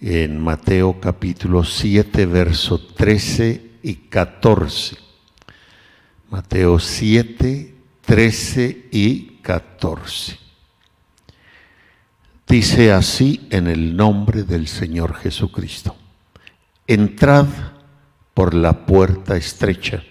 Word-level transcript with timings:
en 0.00 0.40
Mateo 0.40 1.00
capítulo 1.00 1.64
7, 1.64 2.26
verso 2.26 2.78
13 2.78 3.78
y 3.82 3.94
14. 3.94 4.96
Mateo 6.30 6.78
7, 6.78 7.74
13 8.02 8.88
y 8.92 9.20
14. 9.42 10.38
Dice 12.46 12.92
así 12.92 13.46
en 13.50 13.66
el 13.66 13.96
nombre 13.96 14.42
del 14.42 14.68
Señor 14.68 15.14
Jesucristo. 15.16 15.96
Entrad 16.86 17.46
por 18.32 18.54
la 18.54 18.86
puerta 18.86 19.36
estrecha, 19.36 20.02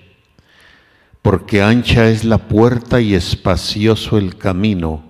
porque 1.21 1.63
ancha 1.63 2.07
es 2.09 2.23
la 2.23 2.37
puerta 2.37 3.01
y 3.01 3.15
espacioso 3.15 4.17
el 4.17 4.37
camino 4.37 5.03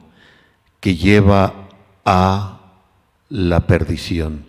que 0.80 0.96
lleva 0.96 1.68
a 2.06 2.58
la 3.30 3.68
perdición, 3.68 4.46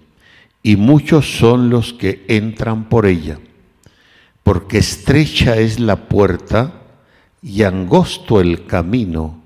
y 0.62 0.76
muchos 0.76 1.38
son 1.38 1.70
los 1.70 1.92
que 1.92 2.24
entran 2.28 2.88
por 2.88 3.06
ella, 3.06 3.38
porque 4.42 4.78
estrecha 4.78 5.56
es 5.56 5.78
la 5.78 6.08
puerta 6.08 6.72
y 7.42 7.62
angosto 7.62 8.40
el 8.40 8.66
camino 8.66 9.42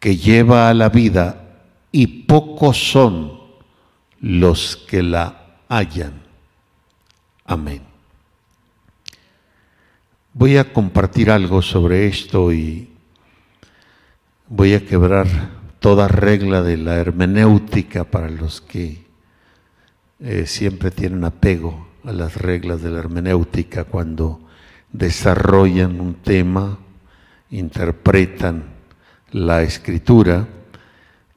que 0.00 0.16
lleva 0.16 0.68
a 0.68 0.74
la 0.74 0.88
vida, 0.88 1.38
y 1.92 2.06
pocos 2.06 2.90
son 2.90 3.38
los 4.20 4.76
que 4.76 5.02
la 5.02 5.58
hallan. 5.68 6.22
Amén. 7.44 7.82
Voy 10.32 10.56
a 10.56 10.72
compartir 10.72 11.30
algo 11.30 11.60
sobre 11.60 12.06
esto 12.06 12.52
y 12.52 12.88
voy 14.48 14.72
a 14.74 14.84
quebrar 14.84 15.28
toda 15.78 16.08
regla 16.08 16.62
de 16.62 16.78
la 16.78 16.96
hermenéutica 16.96 18.04
para 18.04 18.30
los 18.30 18.60
que 18.60 19.01
eh, 20.24 20.46
siempre 20.46 20.92
tienen 20.92 21.24
apego 21.24 21.88
a 22.04 22.12
las 22.12 22.36
reglas 22.36 22.80
de 22.80 22.90
la 22.90 23.00
hermenéutica 23.00 23.82
cuando 23.82 24.40
desarrollan 24.92 26.00
un 26.00 26.14
tema, 26.14 26.78
interpretan 27.50 28.62
la 29.32 29.62
escritura 29.62 30.46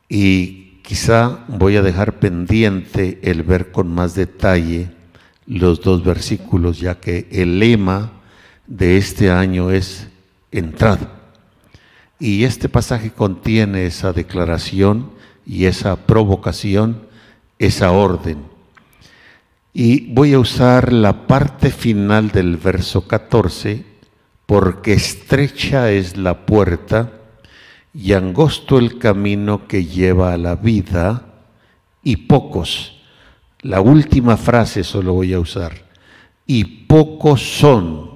y 0.08 0.81
quizá 0.83 1.45
voy 1.47 1.78
a 1.78 1.81
dejar 1.81 2.19
pendiente 2.19 3.19
el 3.23 3.41
ver 3.41 3.72
con 3.72 3.91
más 3.91 4.13
detalle 4.13 4.91
los 5.47 5.81
dos 5.81 6.03
versículos, 6.03 6.80
ya 6.80 7.00
que 7.00 7.28
el 7.31 7.58
lema 7.58 8.11
de 8.67 8.97
este 8.97 9.31
año 9.31 9.72
es 9.72 10.09
entrad. 10.52 11.00
Y 12.19 12.44
este 12.44 12.69
pasaje 12.69 13.09
contiene 13.09 13.88
esa 13.88 14.13
declaración 14.13 15.09
y 15.44 15.66
esa 15.66 15.95
provocación, 15.95 17.02
esa 17.58 17.91
orden. 17.91 18.55
Y 19.78 20.14
voy 20.14 20.31
a 20.31 20.40
usar 20.40 20.94
la 20.94 21.28
parte 21.28 21.70
final 21.70 22.30
del 22.30 22.56
verso 22.56 23.09
14, 23.09 23.86
porque 24.45 24.94
estrecha 24.94 25.92
es 25.92 26.16
la 26.16 26.45
puerta 26.45 27.12
y 27.94 28.14
angosto 28.14 28.78
el 28.78 28.98
camino 29.00 29.68
que 29.68 29.84
lleva 29.84 30.31
a 30.31 30.38
la 30.38 30.56
vida, 30.56 31.26
y 32.03 32.16
pocos, 32.16 33.02
la 33.64 33.81
última 33.81 34.38
frase 34.38 34.86
solo 34.86 35.12
voy 35.12 35.34
a 35.34 35.42
usar, 35.42 35.73
y 36.48 36.64
pocos 36.64 37.42
son 37.42 38.12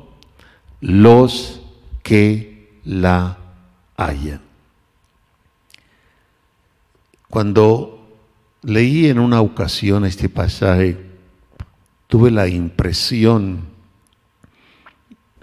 los 0.80 1.60
que 2.04 2.80
la 2.86 3.38
hallan. 3.98 4.40
Cuando 7.30 8.08
leí 8.62 9.08
en 9.08 9.20
una 9.20 9.42
ocasión 9.42 10.06
este 10.06 10.30
pasaje, 10.30 11.09
tuve 12.10 12.32
la 12.32 12.48
impresión 12.48 13.70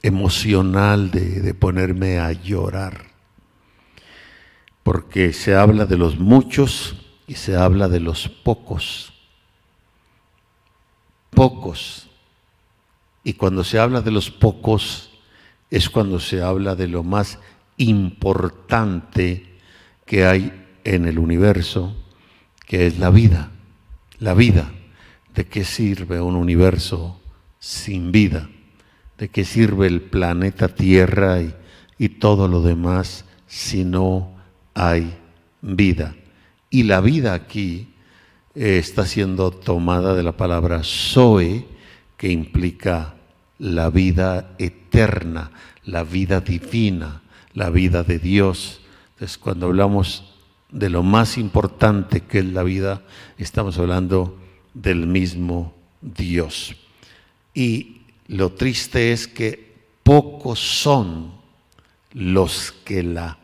emocional 0.03 1.13
de, 1.13 1.41
de, 1.41 1.55
ponerme 1.55 2.19
a 2.19 2.33
llorar, 2.33 3.07
porque 4.83 5.33
se 5.33 5.55
habla 5.55 5.87
de 5.87 5.97
los 5.97 6.19
muchos 6.19 6.97
y 7.29 7.35
se 7.35 7.57
habla 7.57 7.89
de 7.89 8.01
los 8.01 8.29
pocos. 8.29 9.13
Pocos. 11.31 12.09
Y 13.23 13.35
cuando 13.35 13.63
se 13.63 13.79
habla 13.79 14.01
de 14.01 14.11
los 14.11 14.33
pocos, 14.33 15.13
es 15.71 15.89
cuando 15.89 16.19
se 16.19 16.43
habla 16.43 16.75
de 16.75 16.89
lo 16.89 17.05
más 17.05 17.39
importante 17.77 19.57
que 20.05 20.27
hay 20.27 20.67
en 20.83 21.07
el 21.07 21.21
universo, 21.21 21.95
que 22.67 22.89
es 22.89 22.99
la 22.99 23.11
vida. 23.11 23.51
La 24.19 24.35
vida. 24.35 24.73
¿De 25.37 25.45
qué 25.45 25.65
sirve 25.65 26.19
un 26.19 26.35
universo 26.35 27.21
sin 27.59 28.11
vida? 28.11 28.49
¿De 29.19 29.29
qué 29.29 29.45
sirve 29.45 29.87
el 29.87 30.01
planeta 30.01 30.69
Tierra 30.69 31.41
y, 31.99 32.09
todo 32.09 32.49
lo 32.49 32.63
demás 32.63 33.27
si 33.47 33.85
no 33.85 34.33
hay 34.73 35.15
vida? 35.61 36.17
Y 36.71 36.85
la 36.85 37.03
vida 37.03 37.35
aquí 37.35 37.93
eh, 38.55 38.79
está 38.79 39.05
siendo 39.05 39.51
tomada 39.51 40.15
de 40.15 40.23
la 40.23 40.39
palabra 40.39 40.81
Zoe, 40.83 41.67
que 42.17 42.33
implica 42.33 43.17
la 43.59 43.91
vida 43.91 44.55
eterna, 44.57 45.51
la 45.85 46.03
vida 46.03 46.41
divina, 46.41 47.21
la 47.53 47.69
vida 47.69 48.05
de 48.05 48.19
Dios. 48.19 48.81
Entonces, 49.13 49.37
cuando 49.37 49.67
hablamos 49.67 50.35
de 50.71 50.89
lo 50.89 51.03
más 51.03 51.37
importante 51.37 52.23
que 52.23 52.39
es 52.39 52.47
la 52.47 52.63
vida, 52.63 53.03
estamos 53.37 53.79
hablando 53.79 54.46
del 54.77 55.07
mismo 55.07 55.75
Dios. 56.01 56.77
Y 57.55 58.03
lo 58.29 58.53
triste 58.53 59.13
es 59.13 59.27
que 59.27 59.75
pocos 60.03 60.61
son 60.61 61.33
los 62.13 62.73
que 62.85 63.03
la 63.03 63.39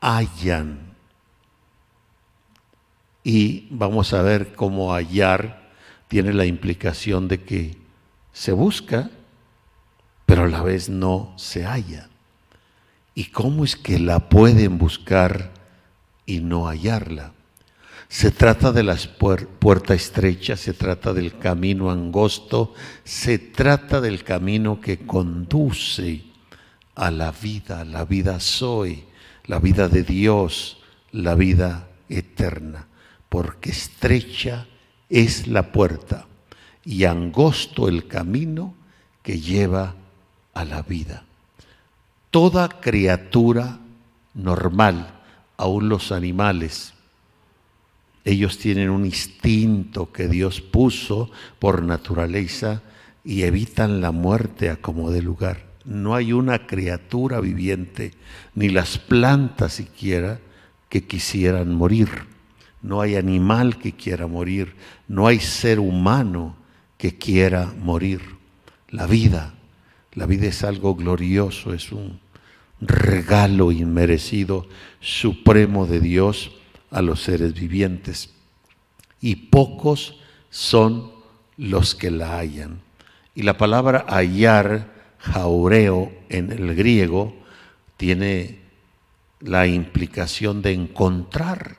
hallan. 0.00 0.94
Y 3.22 3.68
vamos 3.70 4.12
a 4.12 4.22
ver 4.22 4.54
cómo 4.54 4.92
hallar 4.92 5.70
tiene 6.08 6.32
la 6.32 6.44
implicación 6.44 7.28
de 7.28 7.42
que 7.42 7.78
se 8.32 8.52
busca, 8.52 9.10
pero 10.26 10.42
a 10.42 10.48
la 10.48 10.62
vez 10.62 10.88
no 10.88 11.32
se 11.36 11.64
halla. 11.64 12.08
¿Y 13.14 13.26
cómo 13.26 13.64
es 13.64 13.76
que 13.76 14.00
la 14.00 14.28
pueden 14.28 14.76
buscar 14.76 15.52
y 16.26 16.40
no 16.40 16.66
hallarla? 16.66 17.32
Se 18.08 18.30
trata 18.30 18.70
de 18.72 18.82
la 18.82 18.96
puerta 19.58 19.94
estrecha, 19.94 20.56
se 20.56 20.72
trata 20.72 21.12
del 21.12 21.38
camino 21.38 21.90
angosto, 21.90 22.74
se 23.02 23.38
trata 23.38 24.00
del 24.00 24.22
camino 24.22 24.80
que 24.80 25.06
conduce 25.06 26.22
a 26.94 27.10
la 27.10 27.32
vida, 27.32 27.84
la 27.84 28.04
vida 28.04 28.40
soy, 28.40 29.04
la 29.46 29.58
vida 29.58 29.88
de 29.88 30.04
Dios, 30.04 30.78
la 31.12 31.34
vida 31.34 31.88
eterna, 32.08 32.86
porque 33.28 33.70
estrecha 33.70 34.66
es 35.08 35.46
la 35.46 35.72
puerta 35.72 36.26
y 36.84 37.04
angosto 37.04 37.88
el 37.88 38.06
camino 38.06 38.74
que 39.22 39.40
lleva 39.40 39.94
a 40.52 40.64
la 40.64 40.82
vida. 40.82 41.24
Toda 42.30 42.68
criatura 42.68 43.78
normal, 44.34 45.20
aún 45.56 45.88
los 45.88 46.12
animales, 46.12 46.93
ellos 48.24 48.58
tienen 48.58 48.90
un 48.90 49.04
instinto 49.04 50.12
que 50.12 50.28
Dios 50.28 50.60
puso 50.60 51.30
por 51.58 51.82
naturaleza 51.82 52.82
y 53.24 53.42
evitan 53.42 54.00
la 54.00 54.12
muerte 54.12 54.70
a 54.70 54.76
como 54.76 55.10
de 55.10 55.22
lugar. 55.22 55.66
No 55.84 56.14
hay 56.14 56.32
una 56.32 56.66
criatura 56.66 57.40
viviente, 57.40 58.12
ni 58.54 58.70
las 58.70 58.98
plantas 58.98 59.74
siquiera, 59.74 60.40
que 60.88 61.04
quisieran 61.04 61.74
morir. 61.74 62.08
No 62.80 63.00
hay 63.00 63.16
animal 63.16 63.78
que 63.78 63.92
quiera 63.92 64.26
morir. 64.26 64.74
No 65.08 65.26
hay 65.26 65.40
ser 65.40 65.80
humano 65.80 66.56
que 66.96 67.18
quiera 67.18 67.74
morir. 67.78 68.20
La 68.88 69.06
vida 69.06 69.54
la 70.14 70.26
vida 70.26 70.46
es 70.46 70.62
algo 70.62 70.94
glorioso, 70.94 71.74
es 71.74 71.90
un 71.90 72.20
regalo 72.80 73.72
inmerecido, 73.72 74.68
supremo 75.00 75.86
de 75.86 76.00
Dios 76.00 76.52
a 76.94 77.02
los 77.02 77.22
seres 77.22 77.54
vivientes. 77.54 78.30
Y 79.20 79.36
pocos 79.36 80.20
son 80.48 81.10
los 81.56 81.94
que 81.94 82.10
la 82.10 82.38
hallan. 82.38 82.80
Y 83.34 83.42
la 83.42 83.58
palabra 83.58 84.06
hallar, 84.08 84.92
jaureo, 85.18 86.12
en 86.28 86.52
el 86.52 86.74
griego, 86.76 87.34
tiene 87.96 88.60
la 89.40 89.66
implicación 89.66 90.62
de 90.62 90.72
encontrar. 90.72 91.76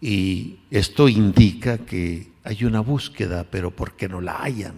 Y 0.00 0.60
esto 0.70 1.08
indica 1.08 1.78
que 1.78 2.30
hay 2.44 2.64
una 2.64 2.80
búsqueda, 2.80 3.44
pero 3.50 3.74
¿por 3.74 3.96
qué 3.96 4.08
no 4.08 4.20
la 4.20 4.36
hallan? 4.36 4.74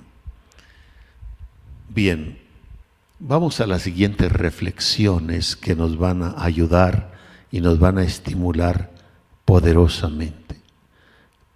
Bien, 1.91 2.39
vamos 3.19 3.61
a 3.61 3.67
las 3.67 3.83
siguientes 3.83 4.33
reflexiones 4.33 5.55
que 5.55 5.75
nos 5.75 5.99
van 5.99 6.23
a 6.23 6.43
ayudar 6.43 7.13
y 7.51 7.61
nos 7.61 7.79
van 7.79 7.99
a 7.99 8.05
estimular 8.05 8.92
poderosamente. 9.53 10.57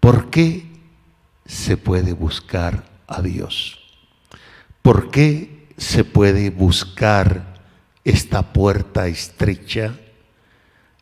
¿Por 0.01 0.29
qué 0.29 0.67
se 1.47 1.79
puede 1.79 2.13
buscar 2.13 2.85
a 3.07 3.23
Dios? 3.23 3.79
¿Por 4.83 5.11
qué 5.11 5.69
se 5.79 6.05
puede 6.05 6.51
buscar 6.51 7.55
esta 8.05 8.53
puerta 8.53 9.07
estrecha 9.07 9.95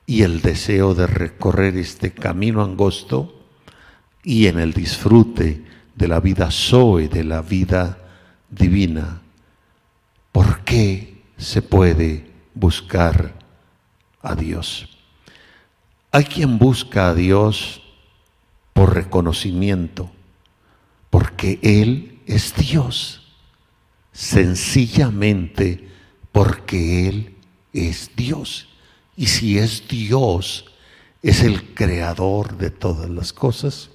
y 0.06 0.22
el 0.22 0.40
deseo 0.40 0.94
de 0.94 1.08
recorrer 1.08 1.76
este 1.78 2.12
camino 2.12 2.62
angosto 2.62 3.44
y 4.22 4.46
en 4.46 4.60
el 4.60 4.72
disfrute 4.72 5.64
de 5.96 6.06
la 6.06 6.20
vida 6.20 6.48
Zoe, 6.52 7.08
de 7.08 7.24
la 7.24 7.42
vida 7.42 7.98
divina? 8.48 9.20
¿Por 10.30 10.60
qué 10.60 11.24
se 11.38 11.60
puede 11.60 12.30
buscar 12.54 13.34
a 14.22 14.36
Dios? 14.36 14.93
Hay 16.14 16.26
quien 16.26 16.60
busca 16.60 17.08
a 17.08 17.14
Dios 17.16 17.82
por 18.72 18.94
reconocimiento, 18.94 20.12
porque 21.10 21.58
Él 21.60 22.20
es 22.24 22.54
Dios, 22.54 23.34
sencillamente 24.12 25.88
porque 26.30 27.08
Él 27.08 27.34
es 27.72 28.12
Dios. 28.14 28.68
Y 29.16 29.26
si 29.26 29.58
es 29.58 29.88
Dios, 29.88 30.66
es 31.20 31.42
el 31.42 31.74
creador 31.74 32.58
de 32.58 32.70
todas 32.70 33.10
las 33.10 33.32
cosas, 33.32 33.90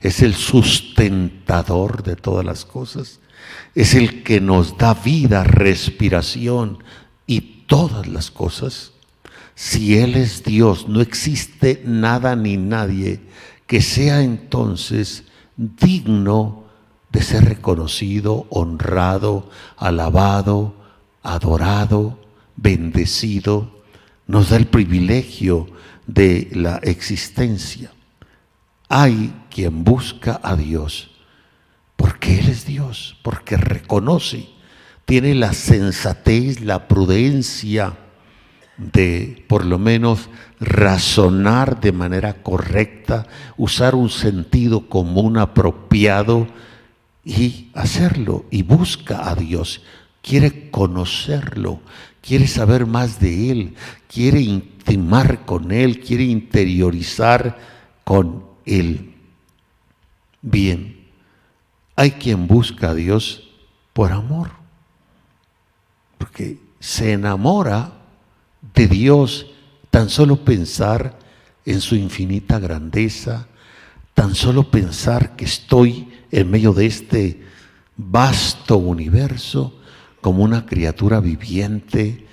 es 0.00 0.22
el 0.22 0.36
sustentador 0.36 2.04
de 2.04 2.14
todas 2.14 2.44
las 2.44 2.64
cosas, 2.64 3.18
es 3.74 3.96
el 3.96 4.22
que 4.22 4.40
nos 4.40 4.78
da 4.78 4.94
vida, 4.94 5.42
respiración 5.42 6.84
y 7.26 7.64
todas 7.66 8.06
las 8.06 8.30
cosas. 8.30 8.92
Si 9.56 9.96
Él 9.96 10.16
es 10.16 10.44
Dios, 10.44 10.86
no 10.86 11.00
existe 11.00 11.82
nada 11.86 12.36
ni 12.36 12.58
nadie 12.58 13.20
que 13.66 13.80
sea 13.80 14.20
entonces 14.20 15.24
digno 15.56 16.66
de 17.10 17.22
ser 17.22 17.46
reconocido, 17.46 18.46
honrado, 18.50 19.48
alabado, 19.78 20.76
adorado, 21.22 22.20
bendecido, 22.56 23.80
nos 24.26 24.50
da 24.50 24.58
el 24.58 24.66
privilegio 24.66 25.68
de 26.06 26.50
la 26.52 26.76
existencia. 26.82 27.90
Hay 28.90 29.32
quien 29.50 29.84
busca 29.84 30.38
a 30.42 30.54
Dios 30.54 31.12
porque 31.96 32.40
Él 32.40 32.50
es 32.50 32.66
Dios, 32.66 33.16
porque 33.22 33.56
reconoce, 33.56 34.50
tiene 35.06 35.34
la 35.34 35.54
sensatez, 35.54 36.60
la 36.60 36.88
prudencia 36.88 37.96
de 38.76 39.44
por 39.48 39.64
lo 39.64 39.78
menos 39.78 40.28
razonar 40.60 41.80
de 41.80 41.92
manera 41.92 42.42
correcta, 42.42 43.26
usar 43.56 43.94
un 43.94 44.10
sentido 44.10 44.88
común 44.88 45.38
apropiado 45.38 46.46
y 47.24 47.70
hacerlo 47.74 48.44
y 48.50 48.62
busca 48.62 49.28
a 49.30 49.34
Dios, 49.34 49.82
quiere 50.22 50.70
conocerlo, 50.70 51.80
quiere 52.20 52.46
saber 52.46 52.86
más 52.86 53.18
de 53.18 53.50
Él, 53.50 53.74
quiere 54.08 54.40
intimar 54.40 55.44
con 55.44 55.72
Él, 55.72 56.00
quiere 56.00 56.24
interiorizar 56.24 57.58
con 58.04 58.44
Él. 58.64 59.14
Bien, 60.42 60.96
hay 61.96 62.12
quien 62.12 62.46
busca 62.46 62.90
a 62.90 62.94
Dios 62.94 63.48
por 63.92 64.12
amor, 64.12 64.50
porque 66.18 66.60
se 66.78 67.12
enamora 67.12 67.95
de 68.74 68.86
Dios 68.88 69.46
tan 69.90 70.08
solo 70.08 70.44
pensar 70.44 71.18
en 71.64 71.80
su 71.80 71.96
infinita 71.96 72.58
grandeza, 72.58 73.48
tan 74.14 74.34
solo 74.34 74.70
pensar 74.70 75.36
que 75.36 75.44
estoy 75.44 76.08
en 76.30 76.50
medio 76.50 76.72
de 76.72 76.86
este 76.86 77.42
vasto 77.96 78.76
universo 78.76 79.74
como 80.20 80.42
una 80.42 80.66
criatura 80.66 81.20
viviente, 81.20 82.26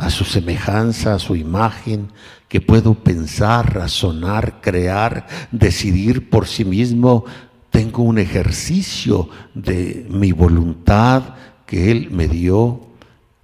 a 0.00 0.08
su 0.08 0.24
semejanza, 0.24 1.14
a 1.14 1.18
su 1.18 1.36
imagen, 1.36 2.08
que 2.48 2.62
puedo 2.62 2.94
pensar, 2.94 3.74
razonar, 3.74 4.60
crear, 4.62 5.26
decidir 5.50 6.30
por 6.30 6.48
sí 6.48 6.64
mismo. 6.64 7.26
Tengo 7.68 8.02
un 8.02 8.18
ejercicio 8.18 9.28
de 9.52 10.06
mi 10.08 10.32
voluntad 10.32 11.34
que 11.66 11.90
Él 11.90 12.10
me 12.10 12.28
dio. 12.28 12.80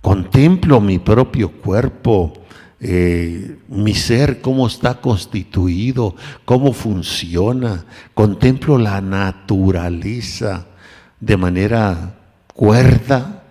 Contemplo 0.07 0.81
mi 0.81 1.01
propio 1.01 1.51
cuerpo, 1.51 2.33
eh, 2.79 3.59
mi 3.67 3.93
ser, 3.93 4.41
cómo 4.41 4.69
está 4.69 5.01
constituido, 5.01 6.15
cómo 6.45 6.73
funciona. 6.73 7.85
Contemplo 8.15 8.79
la 8.79 9.01
naturaleza 9.01 10.69
de 11.19 11.37
manera 11.37 12.21
cuerda 12.55 13.43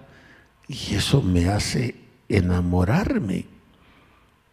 y 0.69 0.95
eso 0.95 1.21
me 1.21 1.49
hace 1.49 1.93
enamorarme 2.29 3.47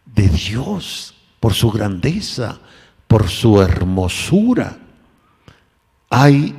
de 0.05 0.27
Dios 0.27 1.15
por 1.39 1.53
su 1.53 1.71
grandeza, 1.71 2.59
por 3.07 3.29
su 3.29 3.61
hermosura. 3.61 4.77
Hay 6.09 6.53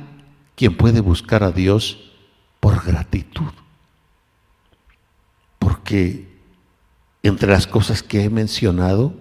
quien 0.55 0.75
puede 0.75 1.01
buscar 1.01 1.43
a 1.43 1.51
Dios 1.51 1.99
por 2.59 2.83
gratitud, 2.83 3.53
porque 5.65 6.27
entre 7.23 7.49
las 7.49 7.65
cosas 7.65 8.03
que 8.03 8.23
he 8.23 8.29
mencionado, 8.29 9.15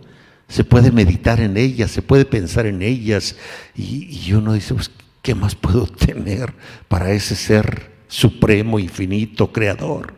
se 0.46 0.62
puede 0.62 0.92
meditar 0.92 1.40
en 1.40 1.56
ellas, 1.56 1.90
se 1.90 2.02
puede 2.02 2.26
pensar 2.26 2.66
en 2.66 2.82
ellas, 2.82 3.34
y, 3.74 4.30
uno 4.34 4.52
dice, 4.52 4.74
pues, 4.74 4.90
¿qué 5.22 5.34
más 5.34 5.54
puedo 5.54 5.86
tener 6.06 6.52
para 6.86 7.12
ese 7.12 7.34
ser 7.34 7.92
supremo, 8.08 8.78
infinito, 8.78 9.52
creador? 9.52 10.16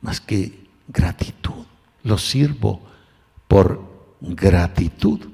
Más 0.00 0.18
que 0.18 0.64
gratitud. 0.88 1.66
Lo 2.04 2.16
sirvo 2.16 2.80
por 3.46 3.82
gratitud. 4.22 5.28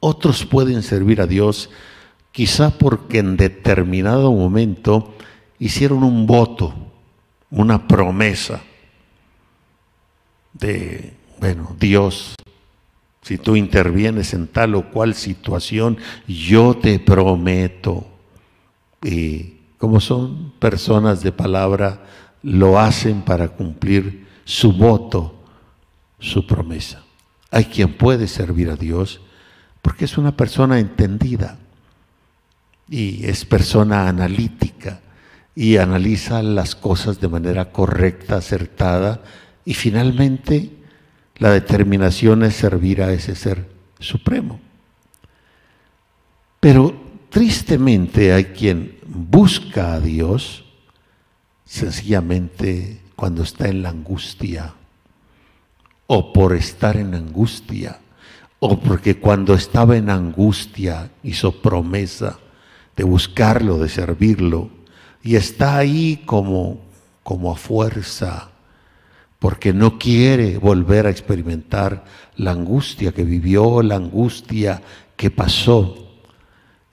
Otros 0.00 0.44
pueden 0.44 0.82
servir 0.82 1.20
a 1.20 1.28
Dios 1.28 1.70
quizá 2.32 2.76
porque 2.76 3.18
en 3.20 3.36
determinado 3.36 4.32
momento 4.32 5.14
hicieron 5.60 6.02
un 6.02 6.26
voto, 6.26 6.85
una 7.50 7.86
promesa 7.86 8.60
de, 10.52 11.14
bueno, 11.38 11.76
Dios, 11.78 12.34
si 13.22 13.38
tú 13.38 13.56
intervienes 13.56 14.34
en 14.34 14.48
tal 14.48 14.74
o 14.74 14.90
cual 14.90 15.14
situación, 15.14 15.98
yo 16.26 16.76
te 16.76 16.98
prometo. 16.98 18.06
Y 19.02 19.56
como 19.78 20.00
son 20.00 20.52
personas 20.58 21.22
de 21.22 21.32
palabra, 21.32 22.04
lo 22.42 22.78
hacen 22.78 23.22
para 23.22 23.48
cumplir 23.48 24.26
su 24.44 24.72
voto, 24.72 25.34
su 26.18 26.46
promesa. 26.46 27.02
Hay 27.50 27.66
quien 27.66 27.94
puede 27.94 28.28
servir 28.28 28.70
a 28.70 28.76
Dios 28.76 29.20
porque 29.82 30.04
es 30.04 30.18
una 30.18 30.36
persona 30.36 30.78
entendida 30.78 31.58
y 32.88 33.26
es 33.26 33.44
persona 33.44 34.08
analítica 34.08 35.00
y 35.56 35.78
analiza 35.78 36.42
las 36.42 36.76
cosas 36.76 37.18
de 37.18 37.28
manera 37.28 37.72
correcta, 37.72 38.36
acertada 38.36 39.22
y 39.64 39.72
finalmente, 39.72 40.70
la 41.36 41.50
determinación 41.50 42.44
es 42.44 42.54
servir 42.54 43.02
a 43.02 43.10
ese 43.12 43.34
ser 43.34 43.66
supremo. 43.98 44.60
Pero 46.60 46.94
tristemente 47.30 48.34
hay 48.34 48.44
quien 48.44 48.98
busca 49.06 49.94
a 49.94 50.00
Dios 50.00 50.64
sencillamente 51.64 53.00
cuando 53.16 53.42
está 53.42 53.68
en 53.68 53.82
la 53.82 53.88
angustia, 53.88 54.74
o 56.06 56.32
por 56.34 56.54
estar 56.54 56.98
en 56.98 57.14
angustia, 57.14 57.98
o 58.60 58.78
porque 58.78 59.18
cuando 59.18 59.54
estaba 59.54 59.96
en 59.96 60.10
angustia 60.10 61.10
hizo 61.22 61.60
promesa 61.62 62.38
de 62.94 63.04
buscarlo, 63.04 63.78
de 63.78 63.88
servirlo, 63.88 64.75
y 65.26 65.34
está 65.34 65.76
ahí 65.76 66.22
como, 66.24 66.78
como 67.24 67.50
a 67.50 67.56
fuerza 67.56 68.50
porque 69.40 69.72
no 69.72 69.98
quiere 69.98 70.56
volver 70.56 71.06
a 71.06 71.10
experimentar 71.10 72.04
la 72.36 72.52
angustia 72.52 73.10
que 73.10 73.24
vivió, 73.24 73.82
la 73.82 73.96
angustia 73.96 74.80
que 75.16 75.32
pasó. 75.32 76.14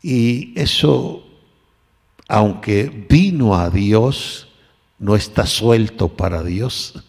Y 0.02 0.52
eso, 0.60 1.24
aunque 2.28 3.06
vino 3.08 3.56
a 3.56 3.70
Dios, 3.70 4.50
no 4.98 5.16
está 5.16 5.46
suelto 5.46 6.10
para 6.10 6.42
Dios, 6.42 7.04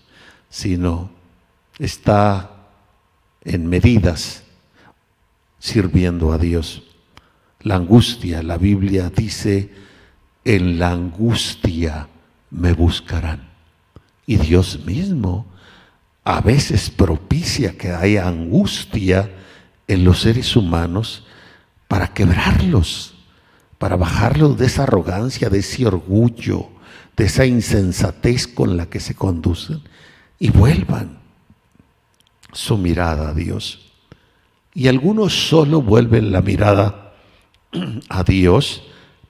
sino 0.50 1.11
está 1.78 2.50
en 3.45 3.66
medidas 3.66 4.43
sirviendo 5.59 6.33
a 6.33 6.38
Dios. 6.38 6.83
La 7.61 7.76
angustia, 7.76 8.43
la 8.43 8.59
Biblia 8.59 9.09
dice, 9.09 9.83
en 10.44 10.78
la 10.78 10.90
angustia 10.90 12.08
me 12.50 12.72
buscarán. 12.72 13.48
Y 14.26 14.36
Dios 14.36 14.84
mismo 14.84 15.46
a 16.24 16.40
veces 16.40 16.90
propicia 16.90 17.76
que 17.76 17.90
haya 17.90 18.26
angustia 18.26 19.30
en 19.86 20.04
los 20.04 20.20
seres 20.20 20.56
humanos 20.56 21.24
para 21.88 22.08
quebrarlos, 22.08 23.14
para 23.78 23.96
bajarlos 23.96 24.56
de 24.56 24.66
esa 24.66 24.84
arrogancia, 24.84 25.50
de 25.50 25.58
ese 25.58 25.86
orgullo, 25.86 26.68
de 27.16 27.24
esa 27.24 27.44
insensatez 27.44 28.46
con 28.46 28.76
la 28.76 28.86
que 28.86 29.00
se 29.00 29.14
conducen 29.14 29.82
y 30.38 30.50
vuelvan 30.50 31.18
su 32.52 32.78
mirada 32.78 33.30
a 33.30 33.34
Dios. 33.34 33.92
Y 34.72 34.88
algunos 34.88 35.48
solo 35.48 35.82
vuelven 35.82 36.32
la 36.32 36.40
mirada 36.40 37.12
a 38.08 38.24
Dios, 38.24 38.84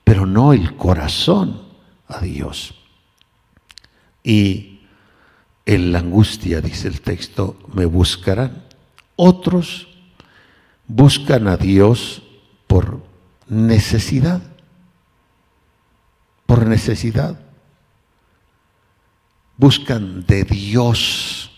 pero 0.05 0.25
no 0.25 0.53
el 0.53 0.77
corazón 0.77 1.63
a 2.07 2.19
Dios. 2.19 2.75
Y 4.23 4.79
en 5.65 5.91
la 5.91 5.99
angustia, 5.99 6.61
dice 6.61 6.87
el 6.87 7.01
texto, 7.01 7.57
me 7.73 7.85
buscarán. 7.85 8.63
Otros 9.15 9.87
buscan 10.87 11.47
a 11.47 11.57
Dios 11.57 12.21
por 12.67 13.03
necesidad, 13.47 14.41
por 16.45 16.67
necesidad. 16.67 17.39
Buscan 19.57 20.25
de 20.27 20.43
Dios 20.43 21.51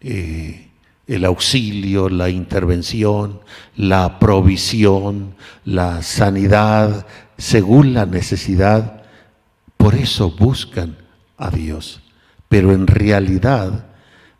eh, 0.00 0.69
el 1.10 1.24
auxilio, 1.24 2.08
la 2.08 2.30
intervención, 2.30 3.40
la 3.74 4.20
provisión, 4.20 5.34
la 5.64 6.02
sanidad, 6.02 7.04
según 7.36 7.94
la 7.94 8.06
necesidad. 8.06 9.02
Por 9.76 9.96
eso 9.96 10.30
buscan 10.30 10.96
a 11.36 11.50
Dios, 11.50 12.00
pero 12.48 12.70
en 12.72 12.86
realidad 12.86 13.86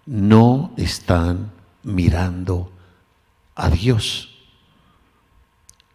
no 0.06 0.72
están 0.76 1.50
mirando 1.82 2.70
a 3.56 3.68
Dios. 3.68 4.28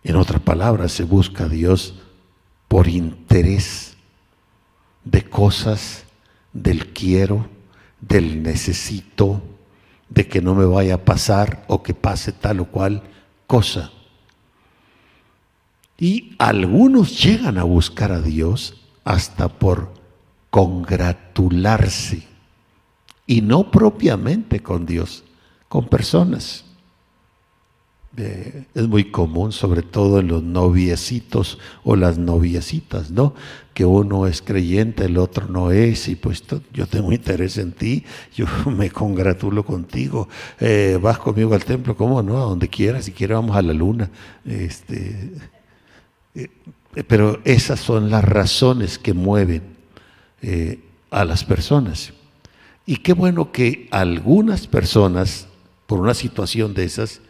En 0.03 0.17
otras 0.17 0.41
palabras, 0.41 0.91
se 0.91 1.05
busca 1.05 1.45
a 1.45 1.49
Dios 1.49 1.95
por 2.67 2.89
interés 2.89 3.95
de 5.05 5.23
cosas 5.23 6.03
del 6.51 6.91
quiero, 6.91 7.47
del 8.01 8.43
necesito, 8.43 9.41
de 10.09 10.27
que 10.27 10.41
no 10.41 10.55
me 10.55 10.65
vaya 10.65 10.95
a 10.95 11.05
pasar 11.05 11.63
o 11.67 11.83
que 11.83 11.93
pase 11.93 12.31
tal 12.31 12.59
o 12.59 12.65
cual 12.65 13.03
cosa. 13.47 13.91
Y 15.97 16.35
algunos 16.39 17.23
llegan 17.23 17.57
a 17.57 17.63
buscar 17.63 18.11
a 18.11 18.21
Dios 18.21 18.81
hasta 19.03 19.47
por 19.47 19.93
congratularse, 20.49 22.27
y 23.27 23.41
no 23.41 23.71
propiamente 23.71 24.61
con 24.61 24.85
Dios, 24.85 25.23
con 25.67 25.87
personas 25.87 26.64
es 28.17 28.87
muy 28.87 29.11
común, 29.11 29.51
sobre 29.51 29.81
todo 29.81 30.19
en 30.19 30.27
los 30.27 30.43
noviecitos 30.43 31.59
o 31.83 31.95
las 31.95 32.17
noviecitas, 32.17 33.11
¿no? 33.11 33.33
Que 33.73 33.85
uno 33.85 34.27
es 34.27 34.41
creyente, 34.41 35.05
el 35.05 35.17
otro 35.17 35.47
no 35.47 35.71
es, 35.71 36.07
y 36.07 36.15
pues 36.15 36.43
yo 36.73 36.87
tengo 36.87 37.11
interés 37.11 37.57
en 37.57 37.73
ti, 37.73 38.05
yo 38.35 38.45
me 38.77 38.89
congratulo 38.89 39.65
contigo, 39.65 40.29
eh, 40.59 40.97
vas 41.01 41.17
conmigo 41.17 41.53
al 41.53 41.65
templo, 41.65 41.95
¿cómo 41.95 42.21
no? 42.21 42.37
A 42.37 42.45
donde 42.45 42.69
quieras, 42.69 43.05
si 43.05 43.11
quieres 43.11 43.35
vamos 43.35 43.55
a 43.55 43.61
la 43.61 43.73
luna. 43.73 44.09
Este, 44.45 45.31
eh, 46.35 46.49
pero 47.07 47.41
esas 47.43 47.79
son 47.79 48.09
las 48.09 48.23
razones 48.23 48.97
que 48.97 49.13
mueven 49.13 49.63
eh, 50.41 50.79
a 51.11 51.25
las 51.25 51.43
personas. 51.43 52.13
Y 52.85 52.97
qué 52.97 53.13
bueno 53.13 53.51
que 53.51 53.87
algunas 53.91 54.67
personas, 54.67 55.47
por 55.87 55.99
una 55.99 56.13
situación 56.13 56.73
de 56.73 56.85
esas, 56.85 57.21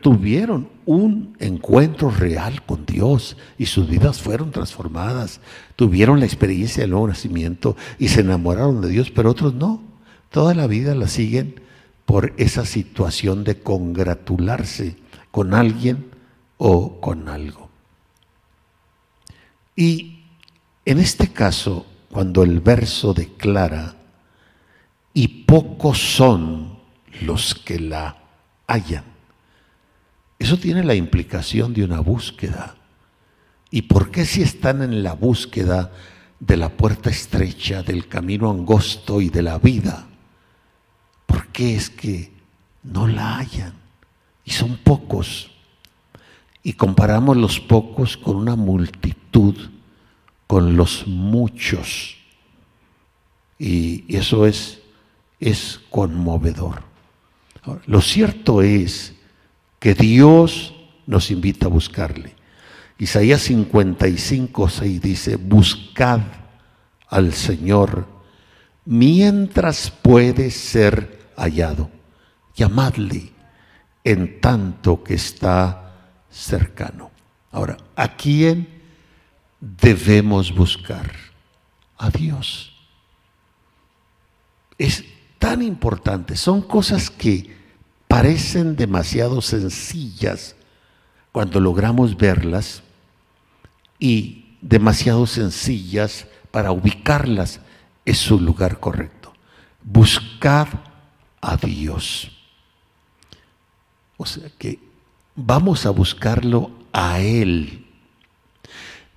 tuvieron 0.00 0.68
un 0.86 1.36
encuentro 1.38 2.10
real 2.10 2.64
con 2.64 2.86
Dios 2.86 3.36
y 3.58 3.66
sus 3.66 3.88
vidas 3.88 4.20
fueron 4.20 4.50
transformadas, 4.50 5.40
tuvieron 5.76 6.18
la 6.20 6.26
experiencia 6.26 6.82
del 6.82 6.90
nuevo 6.90 7.08
nacimiento 7.08 7.76
y 7.98 8.08
se 8.08 8.20
enamoraron 8.20 8.80
de 8.80 8.88
Dios, 8.88 9.10
pero 9.10 9.30
otros 9.30 9.54
no. 9.54 9.82
Toda 10.30 10.54
la 10.54 10.66
vida 10.66 10.94
la 10.94 11.08
siguen 11.08 11.60
por 12.06 12.32
esa 12.38 12.64
situación 12.64 13.44
de 13.44 13.60
congratularse 13.60 14.96
con 15.30 15.54
alguien 15.54 16.10
o 16.56 17.00
con 17.00 17.28
algo. 17.28 17.68
Y 19.76 20.24
en 20.84 20.98
este 20.98 21.28
caso, 21.28 21.86
cuando 22.10 22.42
el 22.42 22.60
verso 22.60 23.14
declara, 23.14 23.96
y 25.12 25.28
pocos 25.44 25.98
son 25.98 26.78
los 27.22 27.54
que 27.54 27.78
la 27.78 28.16
hallan, 28.66 29.09
eso 30.40 30.56
tiene 30.56 30.82
la 30.82 30.94
implicación 30.94 31.74
de 31.74 31.84
una 31.84 32.00
búsqueda. 32.00 32.74
¿Y 33.70 33.82
por 33.82 34.10
qué 34.10 34.24
si 34.24 34.40
están 34.40 34.82
en 34.82 35.02
la 35.02 35.12
búsqueda 35.12 35.92
de 36.40 36.56
la 36.56 36.70
puerta 36.70 37.10
estrecha, 37.10 37.82
del 37.82 38.08
camino 38.08 38.50
angosto 38.50 39.20
y 39.20 39.28
de 39.28 39.42
la 39.42 39.58
vida? 39.58 40.08
¿Por 41.26 41.48
qué 41.48 41.76
es 41.76 41.90
que 41.90 42.32
no 42.82 43.06
la 43.06 43.36
hallan? 43.36 43.74
Y 44.42 44.52
son 44.52 44.78
pocos. 44.78 45.50
Y 46.62 46.72
comparamos 46.72 47.36
los 47.36 47.60
pocos 47.60 48.16
con 48.16 48.36
una 48.36 48.56
multitud, 48.56 49.54
con 50.46 50.74
los 50.74 51.06
muchos. 51.06 52.16
Y 53.58 54.06
eso 54.16 54.46
es, 54.46 54.80
es 55.38 55.82
conmovedor. 55.90 56.82
lo 57.86 58.00
cierto 58.00 58.62
es 58.62 59.19
que 59.80 59.94
Dios 59.94 60.74
nos 61.06 61.30
invita 61.32 61.66
a 61.66 61.70
buscarle. 61.70 62.36
Isaías 62.98 63.40
55, 63.42 64.68
6 64.68 65.00
dice, 65.00 65.36
buscad 65.36 66.20
al 67.08 67.32
Señor 67.32 68.06
mientras 68.84 69.90
puede 69.90 70.50
ser 70.50 71.32
hallado. 71.36 71.90
Llamadle 72.54 73.32
en 74.04 74.40
tanto 74.40 75.02
que 75.02 75.14
está 75.14 75.94
cercano. 76.30 77.10
Ahora, 77.50 77.78
¿a 77.96 78.16
quién 78.16 78.68
debemos 79.60 80.54
buscar? 80.54 81.10
A 81.96 82.10
Dios. 82.10 82.74
Es 84.76 85.04
tan 85.38 85.62
importante, 85.62 86.36
son 86.36 86.60
cosas 86.62 87.08
que 87.08 87.59
parecen 88.10 88.74
demasiado 88.74 89.40
sencillas 89.40 90.56
cuando 91.30 91.60
logramos 91.60 92.16
verlas 92.16 92.82
y 94.00 94.56
demasiado 94.60 95.28
sencillas 95.28 96.26
para 96.50 96.72
ubicarlas 96.72 97.60
en 98.04 98.14
su 98.16 98.40
lugar 98.40 98.80
correcto. 98.80 99.32
Buscad 99.84 100.66
a 101.40 101.56
Dios. 101.56 102.32
O 104.16 104.26
sea 104.26 104.50
que 104.58 104.80
vamos 105.36 105.86
a 105.86 105.90
buscarlo 105.90 106.72
a 106.92 107.20
Él. 107.20 107.86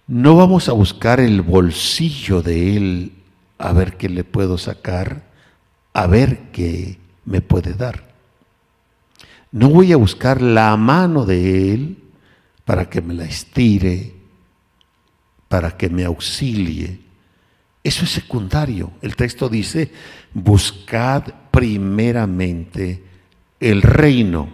No 0.06 0.36
vamos 0.36 0.70
a 0.70 0.74
buscar 0.74 1.20
el 1.20 1.42
bolsillo 1.42 2.44
de 2.44 2.78
Él 2.78 3.12
a 3.58 3.74
ver 3.74 3.98
qué 3.98 4.08
le 4.08 4.24
puedo 4.24 4.60
sacar, 4.60 5.24
a 5.94 6.06
ver 6.06 6.52
qué 6.52 7.00
me 7.26 7.42
puede 7.42 7.74
dar. 7.74 8.13
No 9.54 9.70
voy 9.70 9.94
a 9.94 9.98
buscar 9.98 10.42
la 10.42 10.76
mano 10.78 11.28
de 11.28 11.74
Él 11.74 11.98
para 12.66 12.90
que 12.90 13.04
me 13.04 13.14
la 13.14 13.26
estire, 13.26 14.12
para 15.48 15.78
que 15.78 15.92
me 15.92 16.06
auxilie. 16.06 17.00
Eso 17.84 18.04
es 18.04 18.10
secundario. 18.10 18.94
El 19.04 19.16
texto 19.16 19.50
dice, 19.50 19.92
buscad 20.34 21.26
primeramente 21.52 23.04
el 23.60 23.84
reino, 23.84 24.50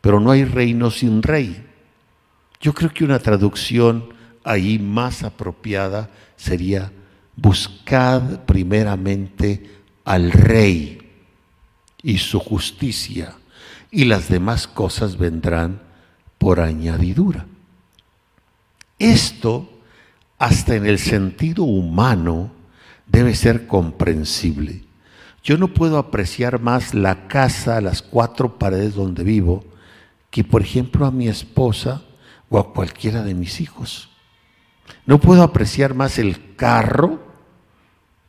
pero 0.00 0.18
no 0.18 0.32
hay 0.32 0.44
reino 0.44 0.90
sin 0.90 1.22
rey. 1.22 1.64
Yo 2.60 2.74
creo 2.74 2.92
que 2.92 3.04
una 3.04 3.20
traducción 3.20 4.14
ahí 4.42 4.80
más 4.80 5.22
apropiada 5.22 6.10
sería, 6.34 6.90
buscad 7.36 8.40
primeramente 8.46 9.78
al 10.04 10.32
rey 10.32 11.08
y 12.02 12.18
su 12.18 12.40
justicia 12.40 13.36
y 13.90 14.04
las 14.04 14.28
demás 14.28 14.66
cosas 14.66 15.16
vendrán 15.16 15.80
por 16.38 16.60
añadidura. 16.60 17.46
Esto, 18.98 19.70
hasta 20.38 20.74
en 20.74 20.86
el 20.86 20.98
sentido 20.98 21.64
humano, 21.64 22.52
debe 23.06 23.34
ser 23.34 23.66
comprensible. 23.66 24.84
Yo 25.42 25.56
no 25.56 25.68
puedo 25.68 25.98
apreciar 25.98 26.60
más 26.60 26.94
la 26.94 27.28
casa, 27.28 27.80
las 27.80 28.02
cuatro 28.02 28.58
paredes 28.58 28.94
donde 28.94 29.24
vivo, 29.24 29.64
que 30.30 30.44
por 30.44 30.62
ejemplo 30.62 31.06
a 31.06 31.10
mi 31.10 31.28
esposa 31.28 32.02
o 32.50 32.58
a 32.58 32.72
cualquiera 32.72 33.22
de 33.22 33.34
mis 33.34 33.60
hijos. 33.60 34.10
No 35.06 35.18
puedo 35.20 35.42
apreciar 35.42 35.94
más 35.94 36.18
el 36.18 36.54
carro 36.56 37.26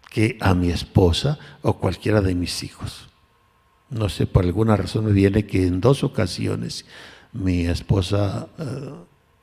que 0.10 0.38
a 0.40 0.54
mi 0.54 0.70
esposa 0.70 1.38
o 1.62 1.74
cualquiera 1.74 2.22
de 2.22 2.36
mis 2.36 2.64
hijos. 2.64 3.09
No 3.90 4.08
sé, 4.10 4.28
por 4.28 4.46
alguna 4.46 4.76
razón 4.76 5.06
me 5.06 5.12
viene 5.12 5.46
que 5.46 5.66
en 5.66 5.82
dos 5.82 6.04
ocasiones 6.04 6.86
mi 7.34 7.66
esposa 7.66 8.48
eh, 8.58 8.92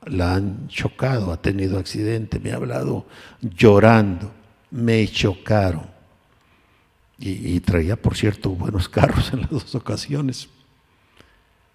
la 0.05 0.35
han 0.35 0.67
chocado, 0.69 1.31
ha 1.31 1.41
tenido 1.41 1.77
accidente, 1.77 2.39
me 2.39 2.51
ha 2.51 2.55
hablado 2.55 3.05
llorando, 3.41 4.31
me 4.71 5.07
chocaron. 5.07 5.85
Y, 7.19 7.55
y, 7.55 7.59
traía, 7.59 7.95
por 7.95 8.15
cierto, 8.15 8.51
buenos 8.51 8.87
carros 8.97 9.33
en 9.33 9.41
las 9.41 9.49
dos 9.49 9.75
ocasiones. 9.75 10.49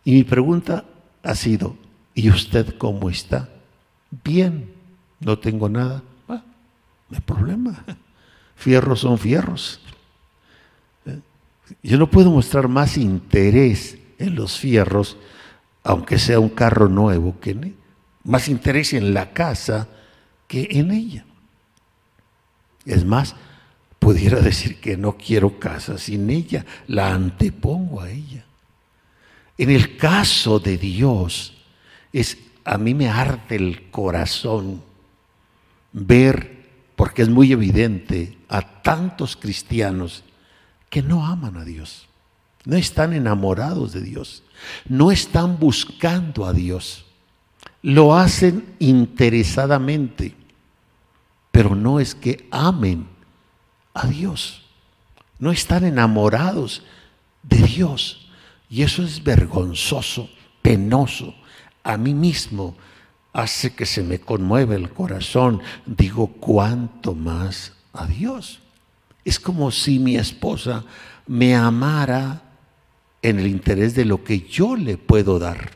Y 0.05 0.13
mi 0.13 0.25
pregunta 0.25 0.85
ha 1.23 1.35
sido, 1.35 1.77
¿y 2.15 2.31
usted 2.31 2.77
cómo 2.79 3.11
está? 3.11 3.49
Bien, 4.25 4.73
no 5.21 5.39
tengo 5.39 5.69
nada. 5.69 6.03
Ah, 6.29 6.43
no 7.09 7.17
hay 7.17 7.23
problema. 7.23 7.85
Fierros 8.57 9.01
son 9.01 9.19
fierros. 9.19 9.81
Yo 11.83 11.99
no 11.99 12.11
puedo 12.11 12.31
mostrar 12.31 12.69
más 12.69 12.97
interés 12.97 13.99
en 14.19 14.35
los 14.35 14.59
fierros, 14.59 15.17
aunque 15.83 16.19
sea 16.19 16.41
un 16.41 16.51
carro 16.51 16.89
nuevo, 16.89 17.39
que 17.41 17.75
más 18.25 18.49
interés 18.49 18.93
en 18.93 19.15
la 19.15 19.33
casa 19.33 19.89
que 20.47 20.69
en 20.71 20.91
ella. 20.91 21.25
Es 22.85 23.05
más, 23.05 23.35
pudiera 23.99 24.41
decir 24.43 24.81
que 24.81 24.97
no 24.97 25.17
quiero 25.17 25.59
casa 25.59 25.99
sin 25.99 26.29
ella, 26.31 26.65
la 26.89 27.13
antepongo 27.13 28.01
a 28.01 28.11
ella. 28.11 28.45
En 29.59 29.71
el 29.71 29.97
caso 29.97 30.59
de 30.59 30.77
Dios, 30.77 31.55
es 32.13 32.39
a 32.65 32.79
mí 32.79 32.95
me 32.95 33.09
arde 33.09 33.57
el 33.57 33.91
corazón 33.91 34.83
ver, 35.93 36.63
porque 36.97 37.23
es 37.23 37.29
muy 37.29 37.53
evidente, 37.53 38.39
a 38.49 38.83
tantos 38.83 39.37
cristianos 39.37 40.25
que 40.93 41.03
no 41.03 41.25
aman 41.25 41.57
a 41.57 41.65
Dios, 41.65 42.07
no 42.67 42.77
están 42.77 43.15
enamorados 43.15 43.95
de 43.95 44.03
Dios, 44.03 44.43
no 44.87 45.11
están 45.11 45.59
buscando 45.59 46.45
a 46.45 46.53
Dios, 46.53 47.07
lo 47.81 48.15
hacen 48.15 48.75
interesadamente, 48.79 50.37
pero 51.51 51.75
no 51.75 51.99
es 51.99 52.15
que 52.15 52.47
amen 52.51 53.09
a 53.95 54.07
Dios, 54.07 54.67
no 55.39 55.51
están 55.51 55.87
enamorados 55.87 56.83
de 57.43 57.57
Dios. 57.57 58.29
Y 58.69 58.83
eso 58.83 59.03
es 59.03 59.25
vergonzoso, 59.25 60.29
penoso 60.61 61.35
a 61.83 61.97
mí 61.97 62.13
mismo 62.13 62.77
hace 63.33 63.75
que 63.75 63.87
se 63.87 64.03
me 64.03 64.21
conmueve 64.21 64.77
el 64.77 64.91
corazón. 64.91 65.63
Digo, 65.87 66.27
¿cuánto 66.27 67.15
más 67.15 67.73
a 67.95 68.05
Dios? 68.07 68.62
Es 69.25 69.39
como 69.39 69.71
si 69.71 69.99
mi 69.99 70.17
esposa 70.17 70.85
me 71.27 71.55
amara 71.55 72.43
en 73.23 73.39
el 73.39 73.47
interés 73.47 73.95
de 73.95 74.05
lo 74.05 74.25
que 74.25 74.41
yo 74.41 74.77
le 74.77 74.99
puedo 74.99 75.39
dar, 75.39 75.71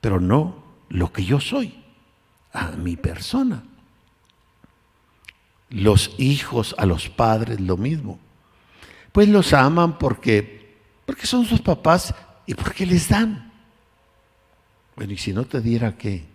pero 0.00 0.20
no 0.20 0.64
lo 0.88 1.12
que 1.12 1.24
yo 1.24 1.40
soy, 1.40 1.82
a 2.52 2.72
mi 2.72 2.96
persona. 2.96 3.62
Los 5.70 6.14
hijos 6.18 6.74
a 6.78 6.86
los 6.86 7.08
padres 7.08 7.60
lo 7.60 7.76
mismo. 7.76 8.18
Pues 9.12 9.28
los 9.28 9.52
aman 9.52 9.98
porque, 9.98 10.78
porque 11.06 11.26
son 11.26 11.44
sus 11.44 11.60
papás 11.60 12.14
y 12.46 12.54
porque 12.54 12.86
les 12.86 13.08
dan. 13.08 13.52
Bueno, 14.96 15.12
y 15.12 15.18
si 15.18 15.32
no 15.32 15.44
te 15.44 15.60
diera 15.60 15.96
qué, 15.96 16.26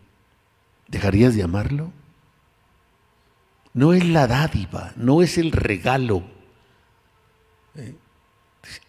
¿dejarías 0.88 1.36
de 1.36 1.44
amarlo? 1.44 1.92
No 3.74 3.94
es 3.94 4.06
la 4.06 4.28
dádiva, 4.28 4.94
no 4.96 5.22
es 5.22 5.38
el 5.38 5.52
regalo. 5.52 6.24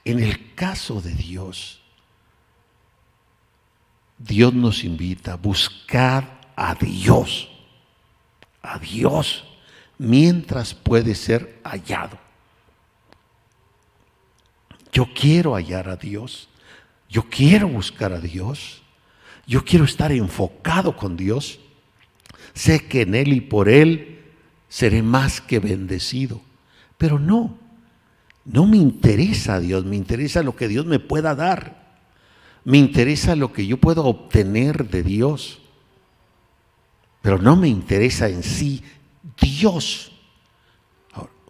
En 0.05 0.19
el 0.23 0.55
caso 0.55 1.01
de 1.01 1.15
Dios, 1.15 1.81
Dios 4.19 4.53
nos 4.53 4.85
invita 4.85 5.35
a 5.35 5.37
buscar 5.37 6.41
a 6.57 6.75
Dios, 6.75 7.49
a 8.63 8.79
Dios, 8.79 9.45
mientras 9.99 10.75
puede 10.75 11.15
ser 11.15 11.61
hallado. 11.65 12.19
Yo 14.93 15.07
quiero 15.15 15.55
hallar 15.55 15.89
a 15.89 15.97
Dios, 15.97 16.49
yo 17.09 17.23
quiero 17.29 17.69
buscar 17.69 18.13
a 18.13 18.21
Dios. 18.21 18.83
Yo 19.47 19.65
quiero 19.65 19.85
estar 19.85 20.13
enfocado 20.13 20.97
con 20.97 21.17
Dios. 21.17 21.61
Sé 22.55 22.87
que 22.87 23.03
en 23.03 23.15
Él 23.15 23.33
y 23.33 23.41
por 23.41 23.69
Él 23.69 24.22
seré 24.73 25.03
más 25.03 25.43
que 25.43 25.59
bendecido. 25.59 26.41
Pero 26.97 27.19
no, 27.19 27.59
no 28.47 28.67
me 28.67 28.79
interesa 28.79 29.61
Dios, 29.61 29.85
me 29.85 29.97
interesa 29.97 30.43
lo 30.43 30.57
que 30.57 30.67
Dios 30.67 30.87
me 30.87 30.99
pueda 30.99 31.35
dar. 31.35 31.99
Me 32.65 32.79
interesa 32.79 33.37
lo 33.37 33.53
que 33.53 33.67
yo 33.67 33.77
puedo 33.77 34.07
obtener 34.07 34.89
de 34.89 35.03
Dios. 35.03 35.61
Pero 37.21 37.37
no 37.37 37.55
me 37.55 37.69
interesa 37.69 38.31
en 38.31 38.43
sí 38.43 38.83
Dios. 39.39 40.13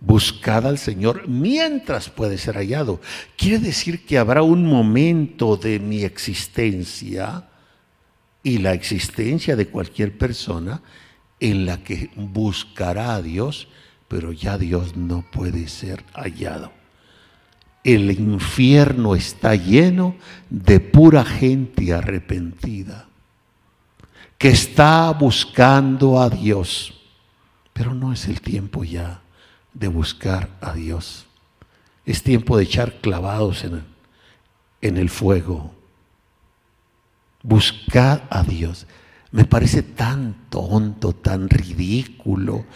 Buscad 0.00 0.66
al 0.66 0.78
Señor 0.78 1.28
mientras 1.28 2.10
puede 2.10 2.38
ser 2.38 2.56
hallado. 2.56 3.00
Quiere 3.36 3.60
decir 3.60 4.04
que 4.04 4.18
habrá 4.18 4.42
un 4.42 4.66
momento 4.66 5.56
de 5.56 5.78
mi 5.78 6.02
existencia 6.02 7.48
y 8.42 8.58
la 8.58 8.72
existencia 8.72 9.54
de 9.54 9.68
cualquier 9.68 10.18
persona 10.18 10.82
en 11.42 11.66
la 11.66 11.82
que 11.82 12.08
buscará 12.14 13.16
a 13.16 13.22
Dios, 13.22 13.66
pero 14.06 14.30
ya 14.30 14.58
Dios 14.58 14.96
no 14.96 15.28
puede 15.28 15.66
ser 15.66 16.04
hallado. 16.14 16.70
El 17.82 18.12
infierno 18.12 19.16
está 19.16 19.56
lleno 19.56 20.14
de 20.50 20.78
pura 20.78 21.24
gente 21.24 21.92
arrepentida, 21.92 23.08
que 24.38 24.50
está 24.50 25.10
buscando 25.10 26.20
a 26.20 26.30
Dios, 26.30 26.94
pero 27.72 27.92
no 27.92 28.12
es 28.12 28.28
el 28.28 28.40
tiempo 28.40 28.84
ya 28.84 29.20
de 29.74 29.88
buscar 29.88 30.48
a 30.60 30.74
Dios. 30.74 31.26
Es 32.06 32.22
tiempo 32.22 32.56
de 32.56 32.62
echar 32.62 33.00
clavados 33.00 33.64
en, 33.64 34.96
el 34.96 35.10
fuego 35.10 35.74
Buscad 37.42 38.20
a 38.30 38.44
Dios. 38.44 38.86
Me 39.32 39.44
parece 39.44 39.82
tan 39.82 40.48
tonto, 40.50 41.14
tan 41.14 41.48
ridículo, 41.48 42.66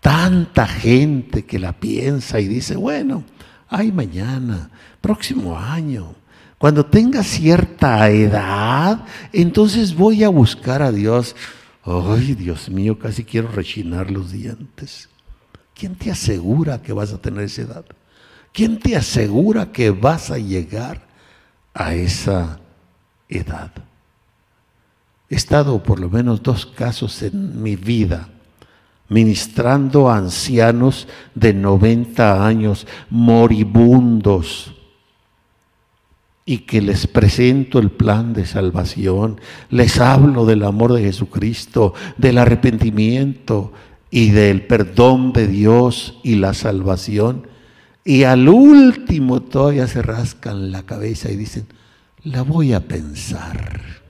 tanta 0.00 0.66
gente 0.66 1.44
que 1.44 1.58
la 1.58 1.72
piensa 1.72 2.40
y 2.40 2.48
dice, 2.48 2.76
bueno, 2.76 3.24
ay 3.68 3.92
mañana, 3.92 4.70
próximo 5.00 5.58
año, 5.58 6.14
cuando 6.58 6.86
tenga 6.86 7.24
cierta 7.24 8.08
edad, 8.10 9.04
entonces 9.32 9.96
voy 9.96 10.22
a 10.22 10.28
buscar 10.28 10.80
a 10.80 10.92
Dios. 10.92 11.34
Ay, 11.84 12.34
Dios 12.34 12.68
mío, 12.68 13.00
casi 13.00 13.24
quiero 13.24 13.48
rechinar 13.48 14.12
los 14.12 14.30
dientes. 14.30 15.08
¿Quién 15.74 15.96
te 15.96 16.12
asegura 16.12 16.80
que 16.80 16.92
vas 16.92 17.12
a 17.12 17.18
tener 17.18 17.42
esa 17.42 17.62
edad? 17.62 17.84
¿Quién 18.52 18.78
te 18.78 18.94
asegura 18.94 19.72
que 19.72 19.90
vas 19.90 20.30
a 20.30 20.38
llegar 20.38 21.08
a 21.74 21.94
esa 21.94 22.60
edad? 23.28 23.72
He 25.32 25.34
estado 25.34 25.82
por 25.82 25.98
lo 25.98 26.10
menos 26.10 26.42
dos 26.42 26.66
casos 26.66 27.22
en 27.22 27.62
mi 27.62 27.74
vida 27.74 28.28
ministrando 29.08 30.10
a 30.10 30.18
ancianos 30.18 31.08
de 31.34 31.54
90 31.54 32.46
años, 32.46 32.86
moribundos, 33.08 34.74
y 36.44 36.58
que 36.58 36.82
les 36.82 37.06
presento 37.06 37.78
el 37.78 37.90
plan 37.90 38.34
de 38.34 38.44
salvación, 38.44 39.40
les 39.70 39.98
hablo 40.00 40.44
del 40.44 40.64
amor 40.64 40.92
de 40.92 41.04
Jesucristo, 41.04 41.94
del 42.18 42.36
arrepentimiento 42.36 43.72
y 44.10 44.32
del 44.32 44.66
perdón 44.66 45.32
de 45.32 45.46
Dios 45.46 46.18
y 46.22 46.34
la 46.34 46.52
salvación, 46.52 47.46
y 48.04 48.24
al 48.24 48.50
último 48.50 49.40
todavía 49.40 49.86
se 49.86 50.02
rascan 50.02 50.70
la 50.70 50.82
cabeza 50.82 51.30
y 51.30 51.36
dicen, 51.36 51.68
la 52.22 52.42
voy 52.42 52.74
a 52.74 52.80
pensar. 52.80 54.01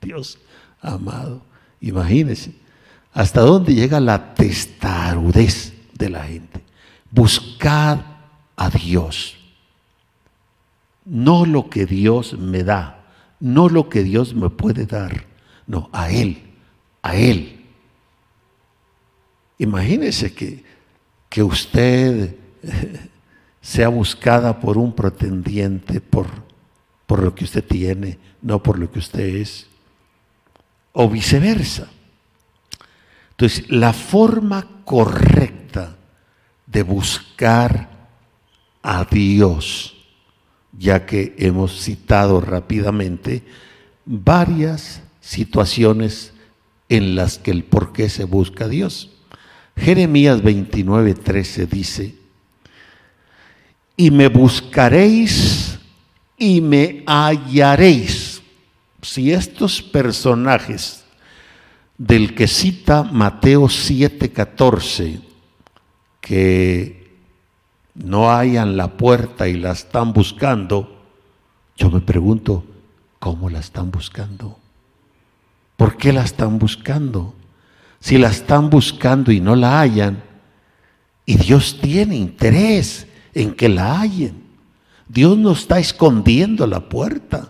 Dios 0.00 0.38
amado. 0.80 1.42
Imagínense 1.80 2.54
hasta 3.12 3.40
dónde 3.40 3.74
llega 3.74 4.00
la 4.00 4.34
testarudez 4.34 5.72
de 5.94 6.10
la 6.10 6.24
gente. 6.24 6.62
Buscad 7.10 7.98
a 8.56 8.70
Dios. 8.70 9.36
No 11.04 11.44
lo 11.44 11.70
que 11.70 11.86
Dios 11.86 12.38
me 12.38 12.62
da, 12.62 13.04
no 13.40 13.68
lo 13.68 13.88
que 13.88 14.04
Dios 14.04 14.34
me 14.34 14.50
puede 14.50 14.86
dar, 14.86 15.24
no, 15.66 15.88
a 15.92 16.10
Él, 16.10 16.54
a 17.02 17.16
Él. 17.16 17.64
Imagínese 19.58 20.32
que, 20.32 20.62
que 21.28 21.42
usted 21.42 22.36
sea 23.60 23.88
buscada 23.88 24.60
por 24.60 24.78
un 24.78 24.94
pretendiente 24.94 26.00
por, 26.00 26.28
por 27.06 27.22
lo 27.22 27.34
que 27.34 27.44
usted 27.44 27.64
tiene, 27.64 28.18
no 28.40 28.62
por 28.62 28.78
lo 28.78 28.90
que 28.90 29.00
usted 29.00 29.36
es 29.36 29.69
o 30.92 31.08
viceversa. 31.08 31.88
Entonces, 33.30 33.70
la 33.70 33.92
forma 33.92 34.66
correcta 34.84 35.96
de 36.66 36.82
buscar 36.82 37.88
a 38.82 39.04
Dios, 39.04 39.96
ya 40.78 41.06
que 41.06 41.34
hemos 41.38 41.80
citado 41.80 42.40
rápidamente 42.40 43.42
varias 44.04 45.02
situaciones 45.20 46.32
en 46.88 47.14
las 47.14 47.38
que 47.38 47.50
el 47.50 47.64
por 47.64 47.92
qué 47.92 48.08
se 48.08 48.24
busca 48.24 48.64
a 48.64 48.68
Dios. 48.68 49.10
Jeremías 49.76 50.42
29, 50.42 51.14
13 51.14 51.66
dice, 51.66 52.14
y 53.96 54.10
me 54.10 54.28
buscaréis 54.28 55.78
y 56.36 56.60
me 56.60 57.04
hallaréis. 57.06 58.19
Si 59.02 59.32
estos 59.32 59.82
personajes 59.82 61.04
del 61.96 62.34
que 62.34 62.46
cita 62.46 63.02
Mateo 63.02 63.68
7, 63.68 64.30
14, 64.32 65.20
que 66.20 67.16
no 67.94 68.32
hayan 68.32 68.76
la 68.76 68.88
puerta 68.96 69.48
y 69.48 69.54
la 69.54 69.72
están 69.72 70.12
buscando, 70.12 71.02
yo 71.76 71.90
me 71.90 72.00
pregunto, 72.00 72.64
¿cómo 73.18 73.48
la 73.48 73.60
están 73.60 73.90
buscando? 73.90 74.58
¿Por 75.76 75.96
qué 75.96 76.12
la 76.12 76.22
están 76.22 76.58
buscando? 76.58 77.34
Si 78.00 78.18
la 78.18 78.28
están 78.28 78.70
buscando 78.70 79.32
y 79.32 79.40
no 79.40 79.56
la 79.56 79.80
hallan, 79.80 80.22
y 81.24 81.36
Dios 81.36 81.78
tiene 81.80 82.16
interés 82.16 83.06
en 83.34 83.54
que 83.54 83.68
la 83.68 84.00
hallen. 84.00 84.42
Dios 85.08 85.36
no 85.38 85.52
está 85.52 85.78
escondiendo 85.78 86.66
la 86.66 86.88
puerta, 86.88 87.49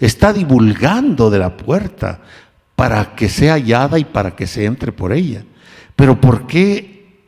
está 0.00 0.32
divulgando 0.32 1.30
de 1.30 1.38
la 1.38 1.56
puerta 1.56 2.20
para 2.74 3.14
que 3.14 3.28
sea 3.28 3.52
hallada 3.54 3.98
y 3.98 4.04
para 4.04 4.34
que 4.34 4.46
se 4.46 4.64
entre 4.64 4.90
por 4.90 5.12
ella. 5.12 5.44
Pero 5.94 6.20
¿por 6.20 6.46
qué 6.46 7.20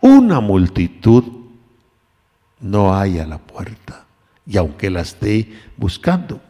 una 0.00 0.40
multitud 0.40 1.24
no 2.60 2.94
haya 2.94 3.26
la 3.26 3.38
puerta? 3.38 4.04
Y 4.46 4.58
aunque 4.58 4.90
la 4.90 5.00
esté 5.00 5.50
buscando, 5.76 6.40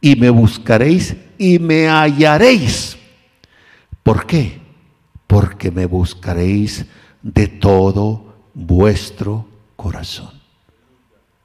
y 0.00 0.16
me 0.16 0.30
buscaréis 0.30 1.16
y 1.38 1.58
me 1.58 1.88
hallaréis. 1.88 2.96
¿Por 4.02 4.26
qué? 4.26 4.60
Porque 5.26 5.70
me 5.70 5.86
buscaréis 5.86 6.86
de 7.22 7.48
todo 7.48 8.34
vuestro 8.54 9.48
corazón. 9.76 10.30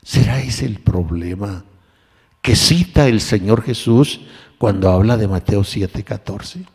¿Será 0.03 0.39
ese 0.39 0.65
el 0.65 0.79
problema 0.79 1.63
que 2.43 2.57
cita 2.57 3.07
el 3.07 3.21
Señor 3.21 3.63
Jesús 3.63 4.19
cuando 4.59 4.91
habla 4.91 5.17
de 5.17 5.27
Mateo 5.27 5.63
7:14? 5.63 6.67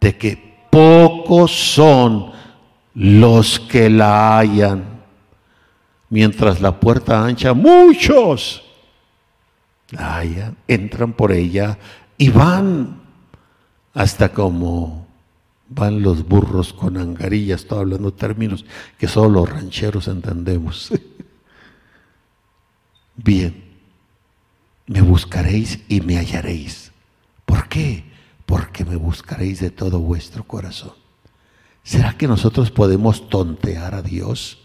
De 0.00 0.16
que 0.16 0.66
pocos 0.70 1.52
son 1.52 2.32
los 2.94 3.60
que 3.60 3.90
la 3.90 4.38
hallan, 4.38 5.02
mientras 6.08 6.60
la 6.60 6.80
puerta 6.80 7.22
ancha, 7.22 7.52
muchos 7.52 8.64
entran 10.66 11.12
por 11.12 11.32
ella 11.32 11.78
y 12.16 12.30
van 12.30 13.02
hasta 13.92 14.32
como 14.32 15.06
van 15.68 16.00
los 16.00 16.26
burros 16.26 16.72
con 16.72 16.96
angarillas, 16.96 17.60
estoy 17.60 17.80
hablando 17.80 18.14
términos 18.14 18.64
que 18.96 19.06
solo 19.06 19.40
los 19.40 19.50
rancheros 19.50 20.08
entendemos. 20.08 20.90
Bien, 23.16 23.67
me 24.88 25.02
buscaréis 25.02 25.80
y 25.88 26.00
me 26.00 26.16
hallaréis. 26.16 26.92
¿Por 27.44 27.68
qué? 27.68 28.04
Porque 28.46 28.84
me 28.84 28.96
buscaréis 28.96 29.60
de 29.60 29.70
todo 29.70 30.00
vuestro 30.00 30.44
corazón. 30.44 30.94
¿Será 31.84 32.16
que 32.16 32.26
nosotros 32.26 32.70
podemos 32.70 33.28
tontear 33.28 33.94
a 33.94 34.02
Dios? 34.02 34.58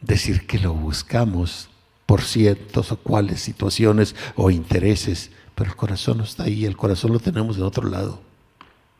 Decir 0.00 0.46
que 0.46 0.58
lo 0.58 0.74
buscamos 0.74 1.68
por 2.06 2.22
ciertos 2.22 2.90
o 2.90 2.96
cuales 2.96 3.40
situaciones 3.40 4.16
o 4.34 4.50
intereses, 4.50 5.30
pero 5.54 5.70
el 5.70 5.76
corazón 5.76 6.18
no 6.18 6.24
está 6.24 6.44
ahí, 6.44 6.64
el 6.64 6.76
corazón 6.76 7.12
lo 7.12 7.20
tenemos 7.20 7.58
en 7.58 7.64
otro 7.64 7.86
lado. 7.86 8.22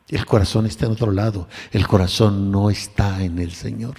El 0.08 0.26
corazón 0.26 0.66
está 0.66 0.86
en 0.86 0.92
otro 0.92 1.10
lado, 1.10 1.48
el 1.70 1.86
corazón 1.86 2.50
no 2.50 2.70
está 2.70 3.22
en 3.22 3.38
el 3.38 3.52
Señor. 3.52 3.96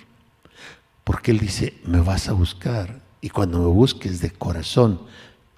Porque 1.04 1.32
Él 1.32 1.40
dice, 1.40 1.80
me 1.86 2.02
vas 2.02 2.30
a 2.30 2.34
buscar 2.34 3.02
y 3.22 3.30
cuando 3.30 3.60
me 3.60 3.68
busques 3.68 4.22
de 4.22 4.32
corazón, 4.32 5.02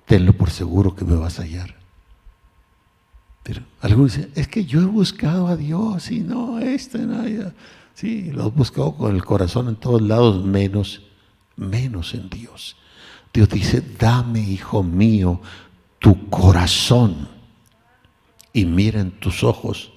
tenlo 0.05 0.33
por 0.33 0.49
seguro 0.49 0.95
que 0.95 1.05
me 1.05 1.15
vas 1.15 1.39
a 1.39 1.43
hallar. 1.43 1.75
Pero 3.43 3.63
algunos 3.81 4.15
dicen, 4.15 4.31
es 4.35 4.47
que 4.47 4.65
yo 4.65 4.81
he 4.81 4.85
buscado 4.85 5.47
a 5.47 5.55
Dios 5.55 6.11
y 6.11 6.19
no, 6.19 6.59
este, 6.59 6.99
no, 6.99 7.23
sí, 7.95 8.31
lo 8.31 8.47
he 8.47 8.49
buscado 8.49 8.95
con 8.95 9.15
el 9.15 9.25
corazón 9.25 9.67
en 9.67 9.75
todos 9.75 10.01
lados, 10.01 10.45
menos, 10.45 11.01
menos 11.55 12.13
en 12.13 12.29
Dios. 12.29 12.75
Dios 13.33 13.49
dice, 13.49 13.81
dame, 13.97 14.41
hijo 14.41 14.83
mío, 14.83 15.41
tu 15.99 16.29
corazón 16.29 17.29
y 18.53 18.65
miren 18.65 19.11
tus 19.11 19.43
ojos 19.43 19.91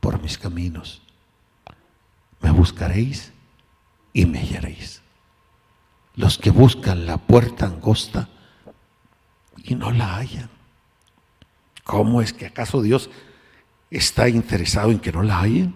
por 0.00 0.20
mis 0.22 0.38
caminos. 0.38 1.02
Me 2.40 2.50
buscaréis 2.50 3.32
y 4.12 4.26
me 4.26 4.40
hallaréis. 4.40 5.02
Los 6.14 6.38
que 6.38 6.50
buscan 6.50 7.06
la 7.06 7.18
puerta 7.18 7.66
angosta 7.66 8.28
y 9.66 9.74
no 9.74 9.90
la 9.90 10.16
hallan. 10.16 10.48
¿Cómo 11.84 12.22
es 12.22 12.32
que 12.32 12.46
acaso 12.46 12.82
Dios 12.82 13.10
está 13.90 14.28
interesado 14.28 14.90
en 14.90 14.98
que 14.98 15.12
no 15.12 15.22
la 15.22 15.40
hallen? 15.40 15.74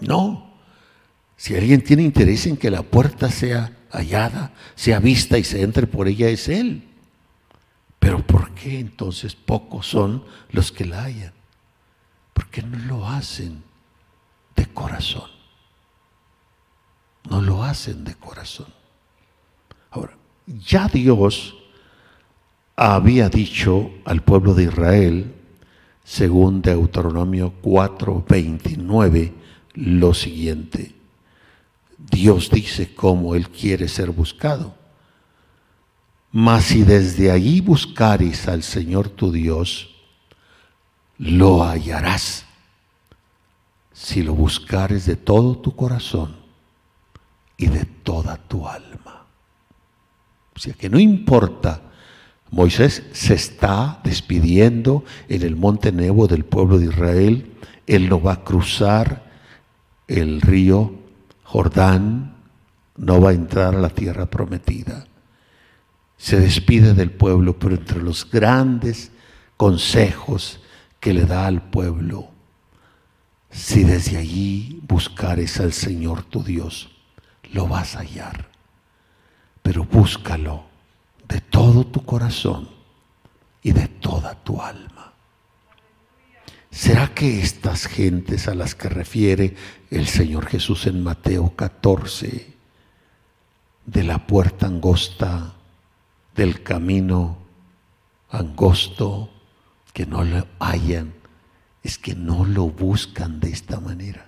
No. 0.00 0.54
Si 1.36 1.54
alguien 1.54 1.82
tiene 1.82 2.02
interés 2.02 2.46
en 2.46 2.56
que 2.56 2.70
la 2.70 2.82
puerta 2.82 3.30
sea 3.30 3.72
hallada, 3.90 4.52
sea 4.74 4.98
vista 4.98 5.38
y 5.38 5.44
se 5.44 5.62
entre 5.62 5.86
por 5.86 6.08
ella 6.08 6.28
es 6.28 6.48
Él. 6.48 6.88
Pero 7.98 8.26
¿por 8.26 8.52
qué 8.52 8.78
entonces 8.78 9.34
pocos 9.34 9.86
son 9.86 10.24
los 10.50 10.72
que 10.72 10.84
la 10.84 11.04
hallan? 11.04 11.32
Porque 12.32 12.62
no 12.62 12.78
lo 12.78 13.08
hacen 13.08 13.62
de 14.54 14.66
corazón. 14.66 15.30
No 17.28 17.40
lo 17.42 17.64
hacen 17.64 18.04
de 18.04 18.14
corazón. 18.14 18.68
Ahora, 19.90 20.16
ya 20.46 20.88
Dios 20.88 21.56
había 22.76 23.30
dicho 23.30 23.90
al 24.04 24.22
pueblo 24.22 24.54
de 24.54 24.64
Israel, 24.64 25.34
según 26.04 26.62
Deuteronomio 26.62 27.54
4:29, 27.62 29.32
lo 29.74 30.14
siguiente. 30.14 30.94
Dios 31.98 32.50
dice 32.50 32.94
cómo 32.94 33.34
Él 33.34 33.48
quiere 33.48 33.88
ser 33.88 34.10
buscado. 34.10 34.74
Mas 36.30 36.66
si 36.66 36.82
desde 36.82 37.30
allí 37.30 37.60
buscares 37.60 38.46
al 38.46 38.62
Señor 38.62 39.08
tu 39.08 39.32
Dios, 39.32 39.94
lo 41.18 41.64
hallarás. 41.64 42.44
Si 43.92 44.22
lo 44.22 44.34
buscares 44.34 45.06
de 45.06 45.16
todo 45.16 45.56
tu 45.56 45.74
corazón 45.74 46.36
y 47.56 47.68
de 47.68 47.86
toda 47.86 48.36
tu 48.36 48.68
alma. 48.68 49.24
O 50.54 50.58
sea 50.58 50.74
que 50.74 50.90
no 50.90 50.98
importa, 50.98 51.80
Moisés 52.50 53.02
se 53.12 53.34
está 53.34 54.00
despidiendo 54.04 55.04
en 55.28 55.42
el 55.42 55.56
monte 55.56 55.92
Nebo 55.92 56.28
del 56.28 56.44
pueblo 56.44 56.78
de 56.78 56.86
Israel, 56.86 57.52
él 57.86 58.08
no 58.08 58.20
va 58.20 58.34
a 58.34 58.44
cruzar 58.44 59.26
el 60.08 60.40
río 60.40 60.94
Jordán 61.46 62.34
no 62.96 63.20
va 63.20 63.30
a 63.30 63.34
entrar 63.34 63.74
a 63.74 63.78
la 63.78 63.90
tierra 63.90 64.26
prometida. 64.26 65.06
Se 66.16 66.40
despide 66.40 66.92
del 66.92 67.12
pueblo, 67.12 67.58
pero 67.58 67.76
entre 67.76 68.02
los 68.02 68.28
grandes 68.28 69.12
consejos 69.56 70.60
que 70.98 71.14
le 71.14 71.24
da 71.24 71.46
al 71.46 71.62
pueblo, 71.62 72.28
si 73.50 73.84
desde 73.84 74.16
allí 74.16 74.80
buscares 74.88 75.60
al 75.60 75.72
Señor 75.72 76.24
tu 76.24 76.42
Dios, 76.42 76.90
lo 77.52 77.68
vas 77.68 77.94
a 77.94 78.00
hallar. 78.00 78.48
Pero 79.62 79.84
búscalo 79.84 80.64
de 81.28 81.40
todo 81.40 81.86
tu 81.86 82.04
corazón 82.04 82.68
y 83.62 83.72
de 83.72 83.88
toda 83.88 84.34
tu 84.42 84.60
alma. 84.60 85.12
¿Será 86.70 87.14
que 87.14 87.40
estas 87.40 87.86
gentes 87.86 88.48
a 88.48 88.54
las 88.54 88.74
que 88.74 88.88
refiere 88.88 89.56
el 89.90 90.06
Señor 90.06 90.46
Jesús 90.46 90.86
en 90.86 91.02
Mateo 91.02 91.54
14, 91.56 92.54
de 93.86 94.02
la 94.02 94.26
puerta 94.26 94.66
angosta, 94.66 95.54
del 96.34 96.62
camino 96.62 97.38
angosto, 98.30 99.30
que 99.92 100.04
no 100.04 100.22
lo 100.24 100.46
hallan, 100.58 101.14
es 101.82 101.98
que 101.98 102.14
no 102.14 102.44
lo 102.44 102.64
buscan 102.64 103.40
de 103.40 103.50
esta 103.50 103.80
manera, 103.80 104.26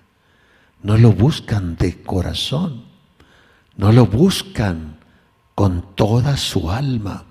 no 0.83 0.97
lo 0.97 1.13
buscan 1.13 1.77
de 1.77 2.03
corazón, 2.03 2.85
no 3.77 3.93
lo 3.93 4.07
buscan 4.07 4.98
con 5.59 5.97
toda 5.97 6.37
su 6.37 6.71
alma, 6.71 7.25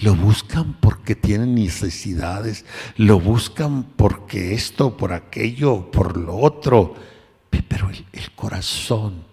lo 0.00 0.14
buscan 0.14 0.72
porque 0.80 1.14
tienen 1.14 1.54
necesidades, 1.54 2.64
lo 2.96 3.20
buscan 3.20 3.82
porque 3.82 4.54
esto, 4.54 4.96
por 4.96 5.12
aquello, 5.12 5.90
por 5.90 6.16
lo 6.16 6.38
otro. 6.38 6.94
Pero 7.50 7.90
el, 7.90 8.32
corazón 8.34 9.26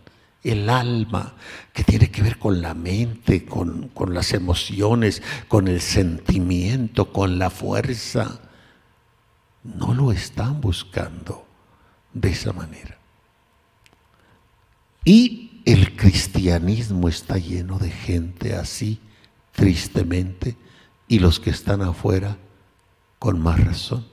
el 0.44 0.70
alma, 0.70 1.36
que 1.72 1.86
tiene 1.86 2.12
que 2.12 2.22
ver 2.22 2.38
con 2.38 2.62
la 2.62 2.74
mente, 2.74 3.46
con, 3.46 3.88
con 3.94 4.14
las 4.14 4.34
emociones, 4.34 5.24
con 5.48 5.70
el 5.70 5.80
sentimiento, 5.80 7.14
con 7.14 7.40
la 7.40 7.50
fuerza, 7.50 8.42
no 9.64 9.94
lo 9.94 10.12
están 10.12 10.60
buscando 10.60 11.46
de 12.12 12.30
esa 12.32 12.52
manera. 12.52 12.98
Y 15.06 15.49
el 15.66 15.96
cristianismo 15.96 17.08
está 17.10 17.38
lleno 17.38 17.80
de 17.80 17.90
gente 17.90 18.56
así, 18.56 19.00
tristemente, 19.52 20.58
y 21.08 21.20
los 21.20 21.40
que 21.40 21.50
están 21.50 21.82
afuera 21.82 22.38
con 23.18 23.40
más 23.42 23.60
razón. 23.60 24.06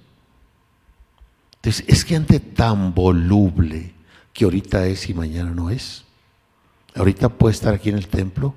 Entonces, 1.57 1.85
es 1.89 2.05
gente 2.05 2.41
tan 2.41 2.95
voluble 2.95 3.95
que 4.33 4.45
ahorita 4.45 4.87
es 4.87 5.09
y 5.09 5.15
mañana 5.15 5.51
no 5.51 5.71
es. 5.71 6.05
Ahorita 6.95 7.29
puede 7.29 7.55
estar 7.55 7.75
aquí 7.75 7.91
en 7.91 7.97
el 7.97 8.09
templo 8.09 8.55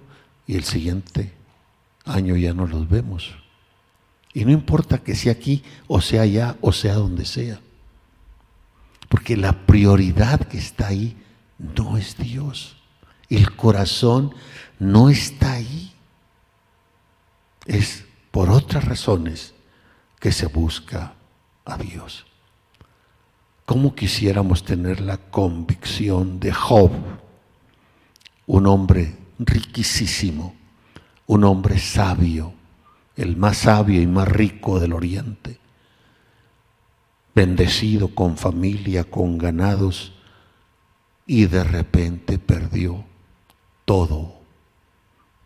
y 0.48 0.56
el 0.56 0.64
siguiente 0.64 1.34
año 2.06 2.36
ya 2.36 2.54
no 2.54 2.68
los 2.68 2.90
vemos. 2.90 3.36
Y 4.34 4.46
no 4.46 4.52
importa 4.52 5.00
que 5.00 5.16
sea 5.16 5.32
aquí 5.32 5.64
o 5.88 6.02
sea 6.02 6.22
allá 6.22 6.58
o 6.62 6.72
sea 6.72 6.96
donde 6.96 7.26
sea. 7.26 7.60
Porque 9.10 9.36
la 9.36 9.66
prioridad 9.66 10.40
que 10.42 10.58
está 10.58 10.88
ahí 10.88 11.18
no 11.58 11.98
es 11.98 12.16
Dios. 12.18 12.79
El 13.30 13.56
corazón 13.56 14.34
no 14.80 15.10
está 15.10 15.54
ahí. 15.54 15.94
Es 17.66 18.06
por 18.32 18.50
otras 18.50 18.86
razones 18.86 19.54
que 20.20 20.32
se 20.32 20.48
busca 20.48 21.14
a 21.66 21.78
Dios. 21.78 22.26
¿Cómo 23.66 23.94
quisiéramos 23.94 24.64
tener 24.64 25.00
la 25.00 25.18
convicción 25.18 26.40
de 26.40 26.52
Job? 26.52 26.92
Un 28.48 28.66
hombre 28.66 29.16
riquísimo, 29.38 30.56
un 31.28 31.44
hombre 31.44 31.78
sabio, 31.78 32.54
el 33.16 33.38
más 33.38 33.58
sabio 33.58 34.02
y 34.02 34.08
más 34.08 34.28
rico 34.28 34.80
del 34.80 34.94
oriente, 34.94 35.60
bendecido 37.36 38.16
con 38.16 38.38
familia, 38.38 39.04
con 39.04 39.38
ganados, 39.38 40.14
y 41.28 41.46
de 41.46 41.64
repente 41.64 42.40
perdió 42.40 43.06
todo. 43.90 44.36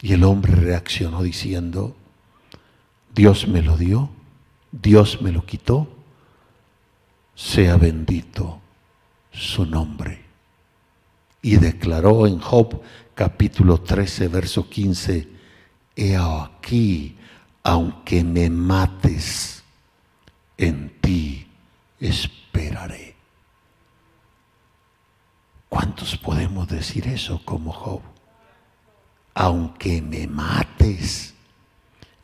Y 0.01 0.11
el 0.11 0.25
hombre 0.25 0.53
reaccionó 0.53 1.23
diciendo, 1.23 1.95
Dios 3.15 3.47
me 3.47 3.61
lo 3.61 3.77
dio, 3.77 4.09
Dios 4.69 5.21
me 5.21 5.31
lo 5.31 5.45
quitó, 5.45 5.87
sea 7.35 7.77
bendito 7.77 8.59
su 9.31 9.65
nombre. 9.65 10.25
Y 11.41 11.55
declaró 11.55 12.27
en 12.27 12.37
Job 12.39 12.81
capítulo 13.15 13.77
13, 13.77 14.27
verso 14.27 14.69
15, 14.69 15.29
he 15.95 16.17
aquí, 16.17 17.15
aunque 17.63 18.25
me 18.25 18.49
mates, 18.49 19.63
en 20.57 20.99
ti 20.99 21.47
esperaré. 21.97 23.15
¿Cuántos 25.69 26.17
podemos 26.17 26.67
decir 26.67 27.07
eso 27.07 27.41
como 27.45 27.71
Job? 27.71 28.12
Aunque 29.33 30.01
me 30.01 30.27
mates, 30.27 31.33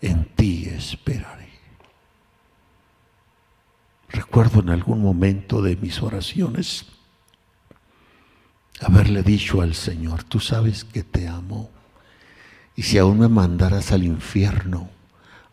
en 0.02 0.26
ti 0.36 0.66
esperaré. 0.66 1.50
Recuerdo 4.10 4.62
en 4.62 4.70
algún 4.70 5.02
momento 5.02 5.62
de 5.62 5.76
mis 5.76 6.02
oraciones 6.02 6.86
haberle 8.82 9.24
dicho 9.24 9.62
al 9.62 9.76
Señor, 9.76 10.24
tú 10.24 10.40
sabes 10.40 10.86
que 10.86 11.04
te 11.04 11.28
amo, 11.28 11.70
y 12.76 12.84
si 12.84 12.98
aún 12.98 13.20
me 13.20 13.28
mandaras 13.28 13.92
al 13.92 14.04
infierno, 14.04 14.90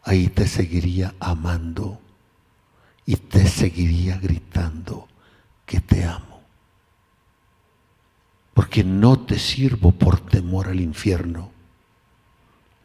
ahí 0.05 0.29
te 0.29 0.47
seguiría 0.47 1.15
amando 1.19 2.01
y 3.05 3.17
te 3.17 3.47
seguiría 3.47 4.17
gritando 4.19 5.09
que 5.65 5.81
te 5.81 6.05
amo. 6.05 6.26
Porque 8.57 8.83
no 8.83 9.19
te 9.19 9.39
sirvo 9.39 9.93
por 9.93 10.19
temor 10.19 10.69
al 10.69 10.81
infierno. 10.81 11.51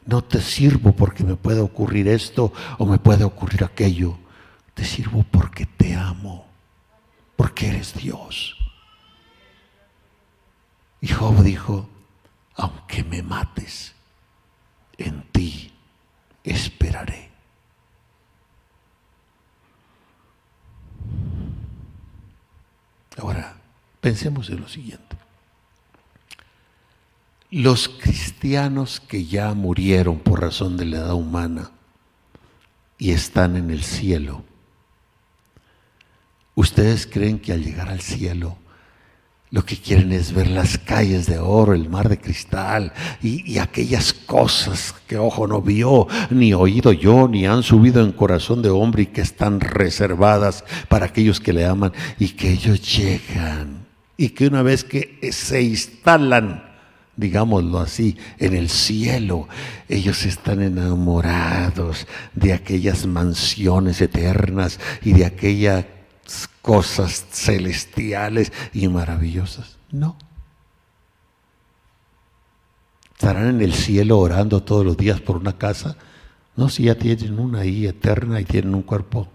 No 0.05 0.21
te 0.21 0.41
sirvo 0.41 0.91
porque 0.91 1.23
me 1.23 1.37
puede 1.37 1.61
ocurrir 1.61 2.09
esto 2.09 2.51
o 2.77 2.85
me 2.85 2.99
puede 2.99 3.23
ocurrir 3.23 3.63
aquello. 3.63 4.17
Te 4.73 4.83
sirvo 4.83 5.23
porque 5.23 5.65
te 5.65 5.95
amo, 5.95 6.45
porque 7.37 7.69
eres 7.69 7.93
Dios. 7.93 8.57
Y 10.99 11.07
Job 11.07 11.41
dijo, 11.41 11.87
aunque 12.55 13.05
me 13.05 13.23
mates, 13.23 13.95
en 14.97 15.23
ti 15.31 15.71
esperaré. 16.43 17.31
Ahora, 23.17 23.55
pensemos 24.01 24.49
en 24.49 24.59
lo 24.59 24.67
siguiente. 24.67 25.21
Los 27.51 27.89
cristianos 27.89 29.01
que 29.01 29.25
ya 29.25 29.53
murieron 29.53 30.19
por 30.19 30.39
razón 30.39 30.77
de 30.77 30.85
la 30.85 30.99
edad 30.99 31.15
humana 31.15 31.71
y 32.97 33.11
están 33.11 33.57
en 33.57 33.71
el 33.71 33.83
cielo, 33.83 34.45
¿ustedes 36.55 37.05
creen 37.05 37.39
que 37.39 37.51
al 37.51 37.61
llegar 37.61 37.89
al 37.89 37.99
cielo 37.99 38.57
lo 39.49 39.65
que 39.65 39.75
quieren 39.75 40.13
es 40.13 40.31
ver 40.31 40.47
las 40.47 40.77
calles 40.77 41.25
de 41.25 41.39
oro, 41.39 41.73
el 41.73 41.89
mar 41.89 42.07
de 42.07 42.21
cristal 42.21 42.93
y, 43.21 43.57
aquellas 43.57 44.13
cosas 44.13 44.95
que 45.05 45.17
ojo 45.17 45.45
no 45.45 45.61
vio, 45.61 46.07
ni 46.29 46.53
oído 46.53 46.93
yo, 46.93 47.27
ni 47.27 47.45
han 47.45 47.63
subido 47.63 48.01
en 48.01 48.13
corazón 48.13 48.61
de 48.61 48.69
hombre 48.69 49.03
y 49.03 49.07
que 49.07 49.19
están 49.19 49.59
reservadas 49.59 50.63
para 50.87 51.07
aquellos 51.07 51.41
que 51.41 51.51
le 51.51 51.65
aman 51.65 51.91
y 52.17 52.29
que 52.29 52.49
ellos 52.49 52.81
llegan 52.95 53.87
y 54.15 54.29
que 54.29 54.47
una 54.47 54.61
vez 54.61 54.85
que 54.85 55.19
se 55.33 55.61
instalan, 55.61 56.70
digámoslo 57.21 57.79
así, 57.79 58.17
en 58.39 58.55
el 58.55 58.67
cielo, 58.67 59.47
ellos 59.87 60.25
están 60.25 60.61
enamorados 60.61 62.07
de 62.33 62.51
aquellas 62.51 63.05
mansiones 63.05 64.01
eternas 64.01 64.79
y 65.03 65.13
de 65.13 65.25
aquella 65.25 65.87
cosas 66.61 67.25
celestiales 67.31 68.51
y 68.73 68.87
maravillosas. 68.87 69.77
No. 69.91 70.17
¿Estarán 73.13 73.49
en 73.49 73.61
el 73.61 73.73
cielo 73.73 74.17
orando 74.17 74.63
todos 74.63 74.83
los 74.83 74.97
días 74.97 75.21
por 75.21 75.37
una 75.37 75.57
casa? 75.57 75.95
No, 76.55 76.69
si 76.69 76.83
ya 76.83 76.95
tienen 76.95 77.39
una 77.39 77.59
ahí 77.59 77.85
eterna 77.85 78.41
y 78.41 78.45
tienen 78.45 78.73
un 78.73 78.81
cuerpo 78.81 79.27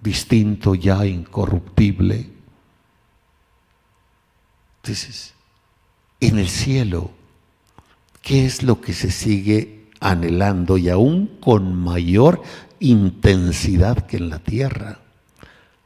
distinto, 0.00 0.74
ya 0.74 1.04
incorruptible. 1.04 2.30
Entonces, 4.82 5.34
en 6.20 6.38
el 6.38 6.48
cielo, 6.48 7.10
¿qué 8.22 8.46
es 8.46 8.62
lo 8.62 8.80
que 8.80 8.92
se 8.92 9.10
sigue 9.10 9.86
anhelando 10.00 10.78
y 10.78 10.88
aún 10.88 11.38
con 11.40 11.74
mayor 11.74 12.42
intensidad 12.80 14.06
que 14.06 14.16
en 14.18 14.30
la 14.30 14.38
tierra? 14.38 15.00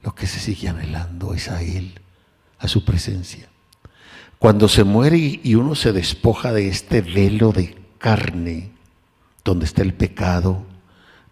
lo 0.03 0.15
que 0.15 0.27
se 0.27 0.41
sigue 0.41 0.69
anhelando 0.69 1.35
es 1.35 1.49
a 1.49 1.63
Él, 1.63 1.93
a 2.59 2.69
su 2.69 2.85
presencia. 2.85 3.49
Cuando 4.39 4.69
se 4.69 4.85
muere 4.85 5.41
y 5.43 5.55
uno 5.55 5.75
se 5.75 5.93
despoja 5.93 6.53
de 6.53 6.69
este 6.69 7.01
velo 7.01 7.53
de 7.53 7.77
carne, 7.99 8.71
donde 9.45 9.65
está 9.65 9.83
el 9.83 9.95
pecado, 9.95 10.65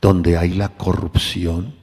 donde 0.01 0.39
hay 0.39 0.51
la 0.51 0.71
corrupción, 0.71 1.75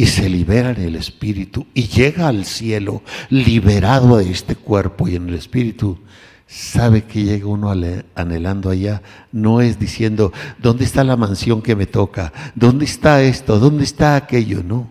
y 0.00 0.06
se 0.06 0.30
libera 0.30 0.70
en 0.70 0.80
el 0.80 0.96
espíritu 0.96 1.66
y 1.74 1.82
llega 1.86 2.26
al 2.26 2.46
cielo 2.46 3.02
liberado 3.28 4.16
de 4.16 4.30
este 4.30 4.56
cuerpo 4.56 5.06
y 5.06 5.16
en 5.16 5.28
el 5.28 5.34
espíritu, 5.34 5.98
sabe 6.46 7.04
que 7.04 7.22
llega 7.22 7.44
uno 7.46 7.70
anhelando 8.14 8.70
allá, 8.70 9.02
no 9.30 9.60
es 9.60 9.78
diciendo, 9.78 10.32
¿dónde 10.56 10.84
está 10.84 11.04
la 11.04 11.18
mansión 11.18 11.60
que 11.60 11.76
me 11.76 11.84
toca? 11.84 12.32
¿Dónde 12.54 12.86
está 12.86 13.20
esto? 13.22 13.58
¿Dónde 13.58 13.84
está 13.84 14.16
aquello? 14.16 14.62
No 14.62 14.88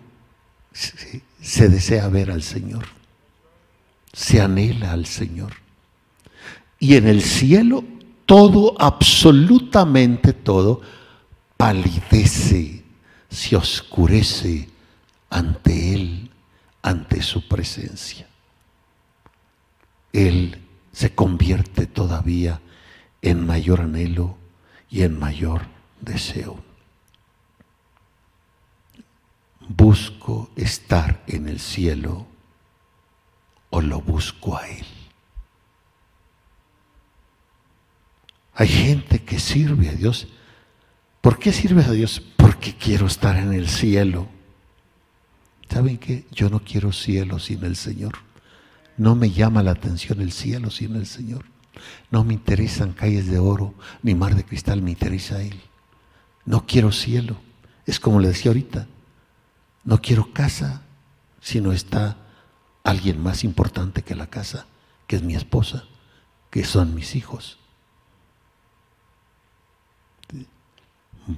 se 1.42 1.70
desea 1.70 2.08
ver 2.10 2.30
al 2.30 2.44
Señor, 2.44 2.86
se 4.14 4.40
anhela 4.42 4.92
al 4.92 5.08
Señor. 5.08 5.54
Y 6.78 6.98
en 6.98 7.08
el 7.08 7.24
cielo 7.24 7.84
todo, 8.28 8.76
absolutamente 8.80 10.34
todo, 10.34 10.82
palidece, 11.58 12.84
se 13.28 13.56
oscurece 13.56 14.69
ante 15.30 15.94
Él, 15.94 16.32
ante 16.82 17.22
su 17.22 17.48
presencia. 17.48 18.28
Él 20.14 20.62
se 20.92 21.14
convierte 21.14 21.86
todavía 21.86 22.62
en 23.22 23.46
mayor 23.46 23.82
anhelo 23.82 24.38
y 24.90 25.04
en 25.04 25.20
mayor 25.20 25.68
deseo 26.02 26.70
busco 29.70 30.50
estar 30.56 31.24
en 31.28 31.48
el 31.48 31.60
cielo 31.60 32.28
o 33.70 33.82
lo 33.82 34.02
busco 34.02 34.58
a 34.58 34.68
Él. 34.68 34.86
Hay 38.56 38.68
gente 38.68 39.24
que 39.24 39.40
sirve 39.40 39.88
a 39.88 39.94
Dios. 39.94 40.28
¿Por 41.22 41.40
qué 41.40 41.54
sirve 41.54 41.84
a 41.86 41.92
Dios? 41.92 42.22
Porque 42.36 42.76
quiero 42.76 43.06
estar 43.06 43.38
en 43.38 43.54
el 43.54 43.70
cielo. 43.70 44.28
¿Saben 45.70 45.98
qué? 45.98 46.26
Yo 46.32 46.50
no 46.50 46.62
quiero 46.64 46.92
cielo 46.92 47.40
sin 47.40 47.64
el 47.64 47.76
Señor. 47.76 48.14
No 48.98 49.16
me 49.16 49.32
llama 49.32 49.64
la 49.64 49.72
atención 49.72 50.20
el 50.22 50.32
cielo 50.32 50.72
sin 50.72 50.96
el 50.96 51.06
Señor. 51.06 51.46
No 52.12 52.24
me 52.24 52.34
interesan 52.34 52.94
calles 52.94 53.28
de 53.28 53.40
oro 53.40 53.74
ni 54.04 54.16
mar 54.16 54.36
de 54.36 54.44
cristal, 54.44 54.82
me 54.82 54.92
interesa 54.92 55.42
Él. 55.42 55.62
No 56.46 56.66
quiero 56.66 56.92
cielo. 56.92 57.40
Es 57.86 58.00
como 58.00 58.20
le 58.20 58.30
decía 58.30 58.50
ahorita, 58.50 58.88
no 59.84 60.02
quiero 60.02 60.34
casa 60.34 60.82
si 61.40 61.62
no 61.62 61.72
está 61.72 62.18
alguien 62.84 63.22
más 63.22 63.44
importante 63.44 64.02
que 64.02 64.16
la 64.16 64.28
casa, 64.28 64.66
que 65.08 65.16
es 65.16 65.24
mi 65.24 65.36
esposa, 65.36 65.86
que 66.50 66.64
son 66.64 66.96
mis 66.96 67.16
hijos. 67.16 67.60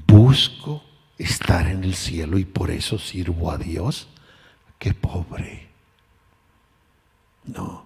Busco 0.08 0.84
estar 1.18 1.68
en 1.68 1.84
el 1.84 1.96
cielo 1.96 2.40
y 2.40 2.46
por 2.46 2.72
eso 2.72 2.98
sirvo 2.98 3.52
a 3.52 3.58
Dios. 3.58 4.08
Qué 4.82 4.96
pobre. 4.96 5.68
No. 7.46 7.86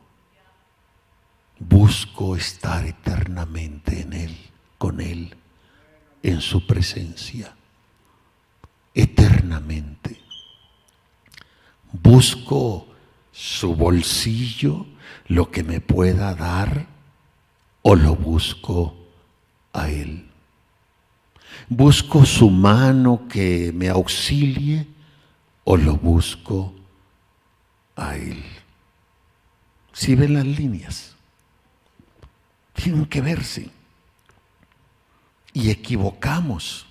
Busco 1.59 2.37
estar 2.37 2.85
eternamente 2.85 3.99
en 3.99 4.13
Él, 4.13 4.37
con 4.77 5.01
Él, 5.01 5.35
en 6.23 6.39
su 6.39 6.65
presencia, 6.65 7.53
eternamente. 8.93 10.21
Busco 11.91 12.87
su 13.29 13.75
bolsillo, 13.75 14.85
lo 15.27 15.51
que 15.51 15.63
me 15.63 15.81
pueda 15.81 16.33
dar, 16.33 16.87
o 17.81 17.93
lo 17.95 18.15
busco 18.15 18.95
a 19.73 19.89
Él. 19.89 20.29
Busco 21.67 22.25
su 22.25 22.49
mano 22.49 23.27
que 23.27 23.73
me 23.75 23.89
auxilie, 23.89 24.87
o 25.65 25.75
lo 25.75 25.97
busco 25.97 26.84
a 27.95 28.15
Él. 28.15 28.43
Si 29.93 30.15
ven 30.15 30.33
las 30.33 30.45
líneas, 30.45 31.15
tienen 32.73 33.05
que 33.05 33.21
verse. 33.21 33.69
Y 35.53 35.69
equivocamos. 35.69 36.85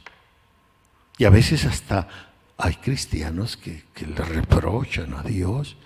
Y 1.19 1.25
a 1.25 1.31
veces 1.31 1.65
hasta 1.65 2.09
hay 2.57 2.75
cristianos 2.77 3.57
que, 3.57 3.85
que 3.93 4.07
le 4.07 4.17
reprochan 4.17 5.15
a 5.15 5.23
Dios, 5.23 5.77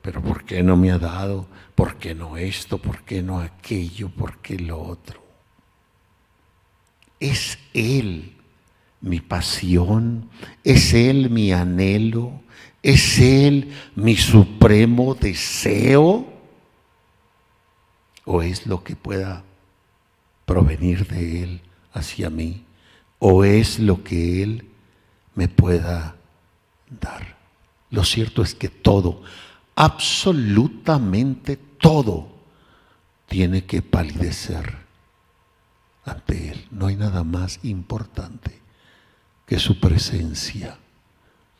pero 0.00 0.22
¿por 0.22 0.44
qué 0.44 0.62
no 0.62 0.76
me 0.76 0.90
ha 0.90 0.98
dado? 0.98 1.46
¿Por 1.74 1.96
qué 1.96 2.14
no 2.14 2.36
esto? 2.36 2.78
¿Por 2.78 3.02
qué 3.02 3.22
no 3.22 3.40
aquello? 3.40 4.08
¿Por 4.08 4.38
qué 4.38 4.58
lo 4.58 4.80
otro? 4.80 5.22
Es 7.20 7.58
Él 7.72 8.34
mi 9.00 9.20
pasión, 9.20 10.30
es 10.62 10.94
Él 10.94 11.28
mi 11.30 11.52
anhelo, 11.52 12.40
es 12.84 13.18
Él 13.18 13.72
mi 13.96 14.14
supremo 14.14 15.14
deseo, 15.14 16.30
o 18.26 18.42
es 18.42 18.66
lo 18.66 18.84
que 18.84 18.94
pueda 18.94 19.42
provenir 20.44 21.08
de 21.08 21.42
Él 21.42 21.60
hacia 21.94 22.28
mí, 22.28 22.64
o 23.18 23.42
es 23.42 23.78
lo 23.78 24.04
que 24.04 24.42
Él 24.42 24.68
me 25.34 25.48
pueda 25.48 26.16
dar. 27.00 27.38
Lo 27.90 28.04
cierto 28.04 28.42
es 28.42 28.54
que 28.54 28.68
todo, 28.68 29.22
absolutamente 29.76 31.56
todo, 31.56 32.28
tiene 33.28 33.64
que 33.64 33.80
palidecer 33.80 34.76
ante 36.04 36.50
Él. 36.50 36.66
No 36.70 36.88
hay 36.88 36.96
nada 36.96 37.24
más 37.24 37.60
importante 37.62 38.60
que 39.46 39.58
su 39.58 39.80
presencia, 39.80 40.78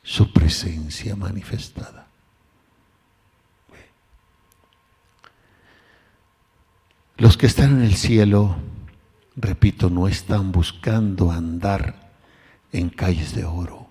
su 0.04 0.32
presencia 0.32 1.16
manifestada. 1.16 2.06
Los 7.16 7.36
que 7.38 7.46
están 7.46 7.78
en 7.78 7.82
el 7.82 7.94
cielo, 7.94 8.56
repito, 9.34 9.88
no 9.88 10.06
están 10.06 10.52
buscando 10.52 11.30
andar 11.30 12.12
en 12.70 12.90
calles 12.90 13.34
de 13.34 13.44
oro, 13.44 13.88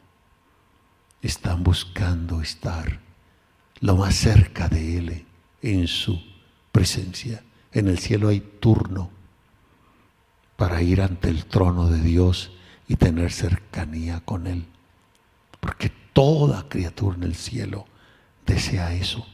están 1.22 1.64
buscando 1.64 2.42
estar 2.42 3.00
lo 3.80 3.96
más 3.96 4.16
cerca 4.16 4.68
de 4.70 4.98
Él 4.98 5.26
en 5.62 5.88
su 5.88 6.22
presencia. 6.72 7.44
En 7.72 7.88
el 7.88 7.98
cielo 7.98 8.28
hay 8.28 8.42
turno 8.42 9.10
para 10.58 10.82
ir 10.84 11.02
ante 11.02 11.30
el 11.30 11.46
trono 11.46 11.88
de 11.88 12.02
Dios 12.02 12.52
y 12.88 12.98
tener 12.98 13.32
cercanía 13.32 14.20
con 14.20 14.46
Él. 14.46 14.68
Porque 15.60 16.03
toda 16.14 16.68
criatura 16.70 17.18
en 17.18 17.24
el 17.24 17.36
cielo 17.36 17.86
desea 18.46 18.94
eso. 18.94 19.26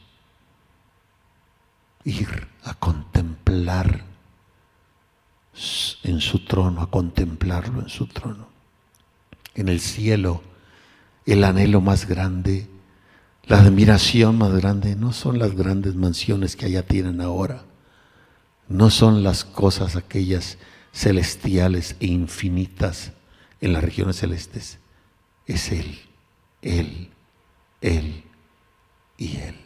Ir 2.04 2.48
a 2.64 2.74
contemplar 2.74 4.04
en 6.02 6.20
su 6.20 6.44
trono, 6.44 6.80
a 6.80 6.90
contemplarlo 6.90 7.80
en 7.80 7.88
su 7.88 8.06
trono. 8.06 8.48
En 9.54 9.68
el 9.68 9.80
cielo, 9.80 10.42
el 11.26 11.44
anhelo 11.44 11.80
más 11.80 12.06
grande, 12.06 12.68
la 13.44 13.60
admiración 13.60 14.38
más 14.38 14.52
grande, 14.52 14.96
no 14.96 15.12
son 15.12 15.38
las 15.38 15.54
grandes 15.54 15.94
mansiones 15.94 16.56
que 16.56 16.66
allá 16.66 16.86
tienen 16.86 17.20
ahora, 17.20 17.64
no 18.68 18.90
son 18.90 19.22
las 19.22 19.44
cosas 19.44 19.96
aquellas 19.96 20.56
celestiales 20.92 21.96
e 22.00 22.06
infinitas 22.06 23.12
en 23.60 23.72
las 23.72 23.84
regiones 23.84 24.16
celestes 24.16 24.78
es 25.46 25.72
Él, 25.72 25.98
Él, 26.62 27.10
Él 27.80 28.24
y 29.16 29.36
Él. 29.36 29.56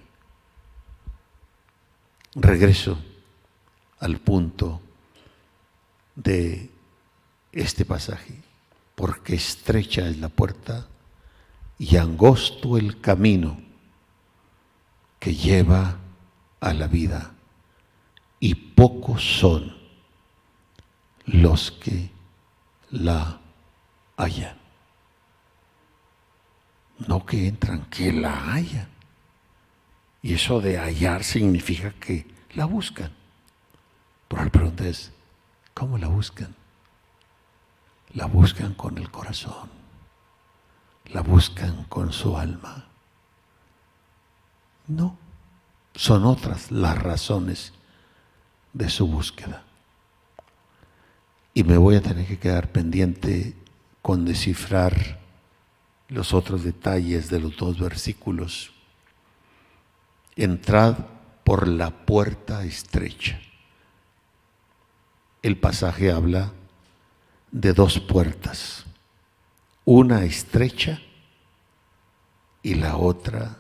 Regreso 2.35 2.99
al 4.01 4.19
punto 4.19 4.81
de 6.15 6.71
este 7.53 7.85
pasaje, 7.85 8.43
porque 8.95 9.35
estrecha 9.35 10.09
es 10.09 10.19
la 10.19 10.29
puerta 10.29 10.87
y 11.79 11.97
angosto 11.97 12.77
el 12.77 13.01
camino 13.01 13.61
que 15.19 15.35
lleva 15.35 15.97
a 16.61 16.75
la 16.75 16.87
vida, 16.87 17.35
y 18.41 18.55
pocos 18.55 19.39
son 19.39 19.77
los 21.27 21.71
que 21.73 22.11
la 22.91 23.41
hallan. 24.17 24.64
No 26.99 27.27
que 27.27 27.49
entran, 27.49 27.87
que 27.87 28.13
la 28.13 28.53
hallan. 28.53 28.89
Y 30.23 30.35
eso 30.35 30.61
de 30.61 30.79
hallar 30.79 31.25
significa 31.25 31.93
que 31.93 32.27
la 32.55 32.65
buscan. 32.65 33.13
Pero 34.29 34.45
la 34.45 34.51
pregunta 34.51 34.87
es, 34.87 35.13
¿cómo 35.75 35.99
la 35.99 36.09
buscan? 36.09 36.55
La 38.15 38.27
buscan 38.27 38.75
con 38.75 38.97
el 38.99 39.11
corazón. 39.11 39.69
La 41.07 41.21
buscan 41.21 41.85
con 41.85 42.13
su 42.13 42.37
alma. 42.39 42.87
No, 44.87 45.17
son 45.95 46.25
otras 46.25 46.71
las 46.71 46.99
razones 46.99 47.73
de 48.73 48.89
su 48.89 49.07
búsqueda. 49.07 49.65
Y 51.53 51.65
me 51.65 51.77
voy 51.77 51.97
a 51.97 52.03
tener 52.03 52.27
que 52.27 52.39
quedar 52.39 52.73
pendiente 52.73 53.57
con 54.03 54.25
descifrar 54.25 55.24
los 56.15 56.33
otros 56.33 56.63
detalles 56.63 57.29
de 57.29 57.41
los 57.41 57.57
dos 57.57 57.79
versículos. 57.79 58.73
Entrad 60.37 60.97
por 61.43 61.67
la 61.67 61.91
puerta 61.91 62.65
estrecha. 62.65 63.41
El 65.43 65.59
pasaje 65.59 66.13
habla 66.13 66.53
de 67.51 67.73
dos 67.73 67.99
puertas, 67.99 68.85
una 69.85 70.25
estrecha 70.25 71.01
y 72.63 72.75
la 72.75 72.97
otra 72.97 73.59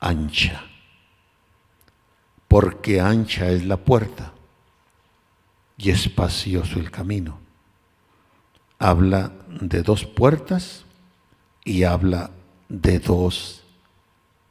ancha, 0.00 0.64
porque 2.46 3.00
ancha 3.00 3.50
es 3.50 3.64
la 3.64 3.76
puerta 3.76 4.32
y 5.76 5.90
espacioso 5.90 6.78
el 6.78 6.90
camino 6.90 7.44
habla 8.78 9.32
de 9.48 9.82
dos 9.82 10.04
puertas 10.04 10.83
y 11.64 11.84
habla 11.84 12.30
de 12.68 12.98
dos 12.98 13.62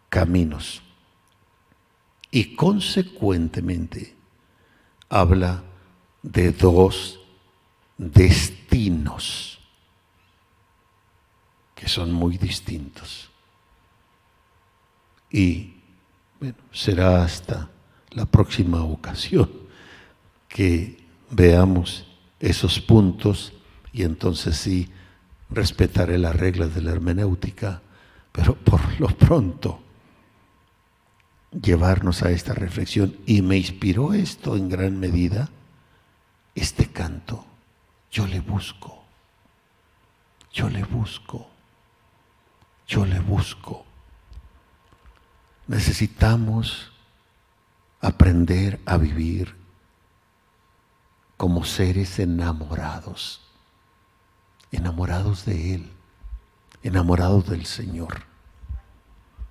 caminos. 0.10 0.82
Y 2.32 2.56
consecuentemente 2.56 4.16
habla 5.10 5.64
de 6.24 6.52
dos 6.52 7.20
destinos 7.98 9.60
que 11.76 11.88
son 11.88 12.12
muy 12.12 12.38
distintos. 12.38 13.30
Y 15.30 15.76
bueno, 16.40 16.58
será 16.72 17.24
hasta 17.24 17.70
la 18.12 18.26
próxima 18.26 18.84
ocasión 18.84 19.50
que 20.48 20.98
veamos 21.30 22.06
esos 22.40 22.80
puntos 22.80 23.54
y 23.92 24.04
entonces 24.04 24.58
sí 24.58 24.90
respetaré 25.54 26.18
las 26.18 26.36
reglas 26.36 26.74
de 26.76 26.82
la 26.82 26.92
hermenéutica, 26.92 27.82
pero 28.32 28.56
por 28.56 29.00
lo 29.00 29.08
pronto 29.08 29.82
llevarnos 31.52 32.24
a 32.24 32.32
esta 32.32 32.54
reflexión. 32.54 33.16
Y 33.26 33.42
me 33.42 33.58
inspiró 33.58 34.14
esto 34.14 34.56
en 34.56 34.70
gran 34.70 35.00
medida, 35.00 35.50
este 36.56 36.88
canto, 36.92 37.46
yo 38.12 38.28
le 38.28 38.40
busco, 38.40 39.04
yo 40.52 40.70
le 40.70 40.84
busco, 40.84 41.48
yo 42.88 43.06
le 43.06 43.20
busco. 43.20 43.86
Necesitamos 45.68 46.92
aprender 48.02 48.82
a 48.86 48.98
vivir 48.98 49.56
como 51.38 51.64
seres 51.64 52.20
enamorados, 52.20 53.42
enamorados 54.76 55.46
de 55.46 55.76
Él, 55.76 55.92
enamorados 56.84 57.50
del 57.50 57.66
Señor. 57.66 58.24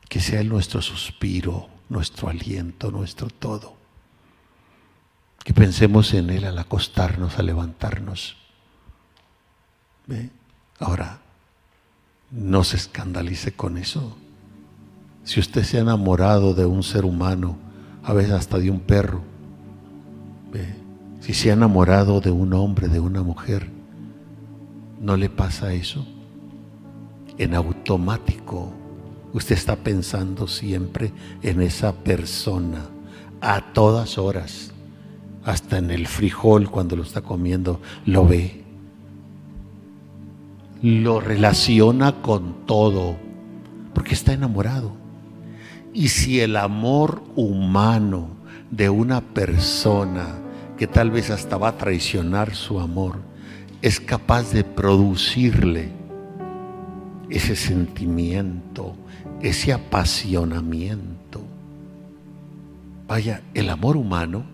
Que 0.09 0.21
sea 0.21 0.41
Él 0.41 0.49
nuestro 0.49 0.83
suspiro, 0.83 1.69
nuestro 1.89 2.29
aliento, 2.29 2.91
nuestro 2.91 3.29
todo. 3.29 3.75
Que 5.43 5.55
pensemos 5.55 6.13
en 6.15 6.31
Él 6.31 6.45
al 6.45 6.59
acostarnos, 6.59 7.39
al 7.39 7.47
levantarnos. 7.47 8.37
Ahora, 10.79 11.21
no 12.31 12.65
se 12.65 12.77
escandalice 12.77 13.53
con 13.53 13.79
eso. 13.79 14.17
Si 15.25 15.41
usted 15.41 15.63
se 15.63 15.79
ha 15.79 15.81
enamorado 15.81 16.55
de 16.55 16.67
un 16.67 16.83
ser 16.83 17.05
humano, 17.05 17.57
a 18.03 18.13
veces 18.13 18.33
hasta 18.33 18.59
de 18.59 18.71
un 18.71 18.81
perro, 18.81 19.23
si 21.21 21.35
se 21.35 21.51
ha 21.51 21.53
enamorado 21.53 22.21
de 22.21 22.33
un 22.33 22.53
hombre, 22.53 22.89
de 22.89 22.99
una 22.99 23.23
mujer, 23.23 23.71
¿no 25.03 25.17
le 25.17 25.29
pasa 25.29 25.75
eso? 25.75 26.07
En 27.37 27.55
automático, 27.55 28.73
usted 29.33 29.57
está 29.57 29.77
pensando 29.77 30.47
siempre 30.47 31.13
en 31.43 31.61
esa 31.61 31.93
persona, 31.93 32.87
a 33.41 33.73
todas 33.73 34.17
horas, 34.17 34.73
hasta 35.45 35.79
en 35.79 35.91
el 35.91 36.07
frijol 36.07 36.71
cuando 36.71 36.95
lo 36.95 37.03
está 37.03 37.21
comiendo, 37.21 37.81
lo 38.07 38.27
ve. 38.27 38.63
Lo 40.81 41.21
relaciona 41.21 42.23
con 42.23 42.65
todo, 42.65 43.17
porque 43.95 44.15
está 44.15 44.33
enamorado. 44.33 44.93
Y 45.93 46.09
si 46.09 46.41
el 46.41 46.57
amor 46.57 47.25
humano 47.35 48.29
de 48.71 48.89
una 48.89 49.21
persona 49.21 50.39
que 50.79 50.87
tal 50.87 51.11
vez 51.11 51.31
hasta 51.31 51.57
va 51.59 51.69
a 51.69 51.77
traicionar 51.77 52.55
su 52.55 52.79
amor, 52.79 53.32
es 53.83 54.01
capaz 54.01 54.53
de 54.53 54.65
producirle 54.65 55.91
ese 57.29 57.57
sentimiento, 57.57 58.95
ese 59.41 59.73
apasionamiento. 59.73 61.41
Vaya, 63.09 63.43
el 63.55 63.69
amor 63.69 63.97
humano 63.97 64.45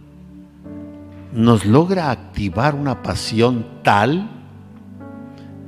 nos 1.33 1.67
logra 1.67 2.11
activar 2.11 2.75
una 2.75 3.03
pasión 3.03 3.67
tal 3.83 4.31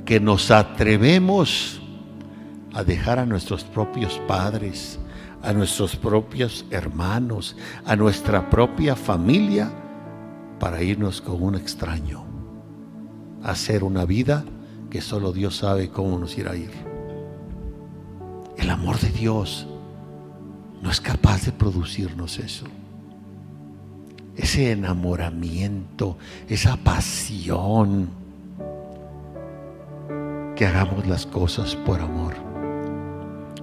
que 0.05 0.19
nos 0.19 0.49
atrevemos 0.49 1.81
a 2.73 2.83
dejar 2.83 3.19
a 3.19 3.25
nuestros 3.25 3.63
propios 3.63 4.19
padres, 4.27 4.99
a 5.43 5.53
nuestros 5.53 5.95
propios 5.95 6.65
hermanos, 6.71 7.55
a 7.85 7.95
nuestra 7.95 8.49
propia 8.49 8.95
familia, 8.95 9.71
para 10.59 10.81
irnos 10.81 11.21
con 11.21 11.41
un 11.41 11.55
extraño, 11.55 12.23
hacer 13.43 13.83
una 13.83 14.05
vida 14.05 14.43
que 14.89 15.01
solo 15.01 15.31
Dios 15.31 15.57
sabe 15.57 15.89
cómo 15.89 16.17
nos 16.19 16.37
irá 16.37 16.51
a 16.51 16.55
ir. 16.55 16.71
El 18.57 18.69
amor 18.69 18.99
de 18.99 19.09
Dios 19.09 19.67
no 20.81 20.91
es 20.91 20.99
capaz 20.99 21.45
de 21.45 21.51
producirnos 21.51 22.39
eso. 22.39 22.65
Ese 24.35 24.71
enamoramiento, 24.71 26.17
esa 26.47 26.77
pasión, 26.77 28.09
que 30.55 30.67
hagamos 30.67 31.07
las 31.07 31.25
cosas 31.25 31.75
por 31.75 31.99
amor, 31.99 32.35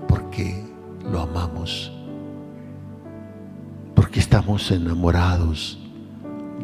porque 0.09 0.64
lo 1.11 1.20
amamos, 1.20 1.93
porque 3.95 4.18
estamos 4.20 4.70
enamorados 4.70 5.79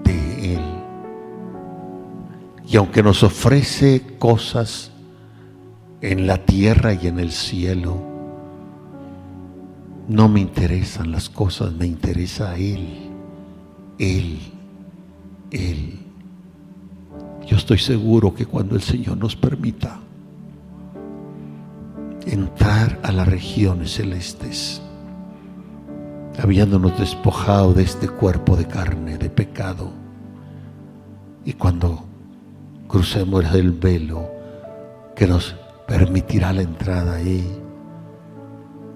de 0.02 0.54
Él. 0.54 0.73
Y 2.74 2.76
aunque 2.76 3.04
nos 3.04 3.22
ofrece 3.22 4.02
cosas 4.18 4.90
en 6.00 6.26
la 6.26 6.38
tierra 6.38 6.92
y 6.92 7.06
en 7.06 7.20
el 7.20 7.30
cielo, 7.30 8.02
no 10.08 10.28
me 10.28 10.40
interesan 10.40 11.12
las 11.12 11.28
cosas, 11.28 11.72
me 11.74 11.86
interesa 11.86 12.56
Él, 12.56 13.12
Él, 14.00 14.40
Él. 15.52 16.00
Yo 17.46 17.56
estoy 17.56 17.78
seguro 17.78 18.34
que 18.34 18.44
cuando 18.44 18.74
el 18.74 18.82
Señor 18.82 19.18
nos 19.18 19.36
permita, 19.36 20.00
entrar 22.26 22.98
a 23.04 23.12
las 23.12 23.28
regiones 23.28 23.92
celestes, 23.92 24.82
habiéndonos 26.42 26.98
despojado 26.98 27.72
de 27.72 27.84
este 27.84 28.08
cuerpo 28.08 28.56
de 28.56 28.66
carne, 28.66 29.16
de 29.16 29.30
pecado. 29.30 29.92
Y 31.44 31.52
cuando 31.52 32.08
crucemos 32.88 33.44
el 33.54 33.72
velo 33.72 34.30
que 35.16 35.26
nos 35.26 35.54
permitirá 35.86 36.52
la 36.52 36.62
entrada 36.62 37.16
ahí, 37.16 37.60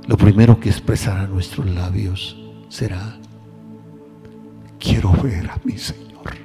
lo 0.06 0.16
primero 0.16 0.58
que 0.58 0.70
expresará 0.70 1.26
nuestros 1.26 1.66
labios 1.66 2.36
será, 2.68 3.16
quiero 4.78 5.12
ver 5.22 5.50
a 5.50 5.60
mi 5.64 5.76
Señor, 5.76 6.36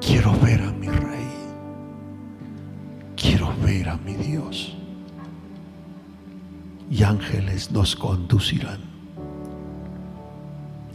quiero 0.00 0.32
ver 0.40 0.62
a 0.62 0.72
mi 0.72 0.88
Rey 0.88 1.26
quiero 3.16 3.52
ver 3.62 3.88
a 3.88 3.96
mi 3.96 4.14
Dios. 4.14 4.76
Y 6.90 7.02
ángeles 7.02 7.72
nos 7.72 7.96
conducirán 7.96 8.80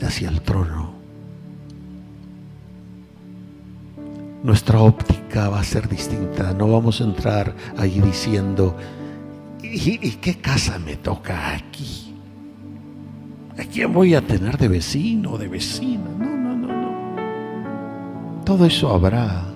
hacia 0.01 0.29
el 0.29 0.41
trono. 0.41 1.00
Nuestra 4.43 4.79
óptica 4.81 5.49
va 5.49 5.59
a 5.59 5.63
ser 5.63 5.87
distinta. 5.87 6.53
No 6.53 6.71
vamos 6.71 7.01
a 7.01 7.03
entrar 7.03 7.55
ahí 7.77 7.99
diciendo, 8.01 8.75
¿y, 9.61 9.97
qué 10.15 10.35
casa 10.35 10.79
me 10.79 10.95
toca 10.95 11.53
aquí? 11.53 12.15
¿A 13.57 13.63
quién 13.63 13.93
voy 13.93 14.15
a 14.15 14.21
tener 14.21 14.57
de 14.57 14.67
vecino, 14.67 15.37
de 15.37 15.47
vecina? 15.47 16.09
No, 16.17 16.35
no, 16.37 16.55
no, 16.55 16.67
no. 16.67 18.43
Todo 18.43 18.65
eso 18.65 18.93
habrá 18.93 19.51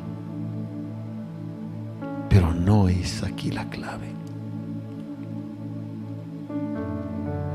pero 2.36 2.54
no 2.54 2.90
es 2.90 3.24
aquí 3.24 3.50
la 3.50 3.64
clave. 3.70 4.10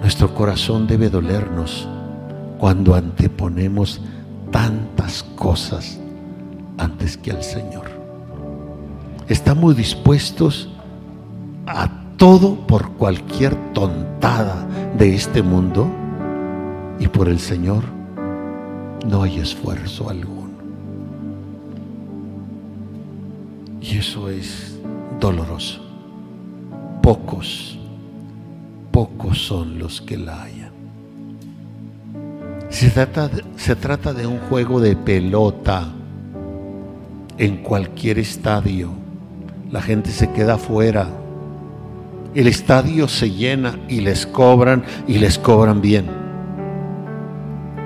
Nuestro 0.00 0.34
corazón 0.34 0.86
debe 0.86 1.10
dolernos 1.10 1.86
cuando 2.56 2.94
anteponemos 2.94 4.00
tantas 4.50 5.22
cosas 5.22 5.99
antes 6.80 7.16
que 7.16 7.30
al 7.30 7.42
Señor. 7.42 7.90
Estamos 9.28 9.76
dispuestos 9.76 10.68
a 11.66 11.88
todo 12.16 12.56
por 12.66 12.92
cualquier 12.92 13.54
tontada 13.72 14.66
de 14.98 15.14
este 15.14 15.42
mundo 15.42 15.88
y 16.98 17.06
por 17.08 17.28
el 17.28 17.38
Señor 17.38 17.84
no 19.06 19.22
hay 19.22 19.38
esfuerzo 19.38 20.10
alguno. 20.10 20.50
Y 23.80 23.98
eso 23.98 24.28
es 24.28 24.78
doloroso. 25.20 25.80
Pocos, 27.02 27.78
pocos 28.90 29.38
son 29.46 29.78
los 29.78 30.00
que 30.00 30.18
la 30.18 30.42
hayan. 30.42 30.70
Se 32.68 32.90
trata, 32.90 33.28
de, 33.28 33.44
se 33.56 33.74
trata 33.76 34.12
de 34.12 34.26
un 34.26 34.38
juego 34.38 34.80
de 34.80 34.96
pelota 34.96 35.88
en 37.40 37.56
cualquier 37.56 38.20
estadio. 38.20 38.90
La 39.72 39.82
gente 39.82 40.10
se 40.10 40.30
queda 40.30 40.54
afuera. 40.54 41.08
El 42.36 42.46
estadio 42.46 43.08
se 43.08 43.32
llena 43.32 43.76
y 43.88 44.02
les 44.02 44.24
cobran 44.24 44.84
y 45.08 45.18
les 45.18 45.38
cobran 45.38 45.80
bien. 45.80 46.06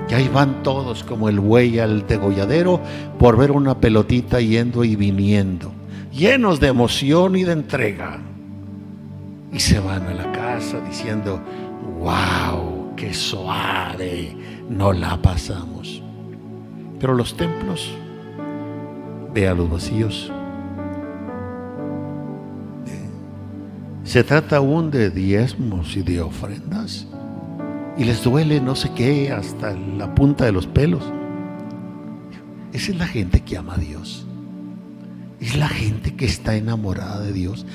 Y 0.07 0.13
ahí 0.13 0.29
van 0.31 0.61
todos 0.61 1.03
como 1.03 1.29
el 1.29 1.39
buey 1.39 1.79
al 1.79 2.05
degolladero 2.05 2.79
por 3.17 3.37
ver 3.37 3.51
una 3.51 3.79
pelotita 3.79 4.39
yendo 4.39 4.83
y 4.83 4.95
viniendo 4.95 5.71
llenos 6.15 6.59
de 6.59 6.67
emoción 6.67 7.35
y 7.35 7.43
de 7.43 7.53
entrega. 7.53 8.19
Y 9.51 9.59
se 9.59 9.79
van 9.79 10.07
a 10.07 10.13
la 10.13 10.31
casa 10.31 10.79
diciendo, 10.81 11.41
wow, 11.99 12.95
qué 12.95 13.13
suave, 13.13 14.35
no 14.69 14.93
la 14.93 15.21
pasamos. 15.21 16.01
Pero 16.99 17.13
los 17.13 17.35
templos, 17.37 17.91
ve 19.35 19.49
a 19.49 19.53
los 19.53 19.69
vacíos. 19.69 20.31
Se 24.05 24.23
trata 24.23 24.57
aún 24.57 24.91
de 24.91 25.09
diezmos 25.09 25.97
y 25.97 26.03
de 26.03 26.21
ofrendas. 26.21 27.05
Y 27.97 28.05
les 28.05 28.23
duele 28.23 28.61
no 28.61 28.75
sé 28.75 28.91
qué 28.95 29.31
hasta 29.31 29.73
la 29.73 30.15
punta 30.15 30.45
de 30.45 30.53
los 30.53 30.67
pelos. 30.67 31.03
Esa 32.71 32.91
es 32.91 32.97
la 32.97 33.07
gente 33.07 33.41
que 33.41 33.57
ama 33.57 33.73
a 33.73 33.77
Dios. 33.77 34.25
Es 35.41 35.57
la 35.57 35.67
gente 35.67 36.15
que 36.15 36.25
está 36.25 36.55
enamorada 36.55 37.19
de 37.19 37.33
Dios. 37.33 37.65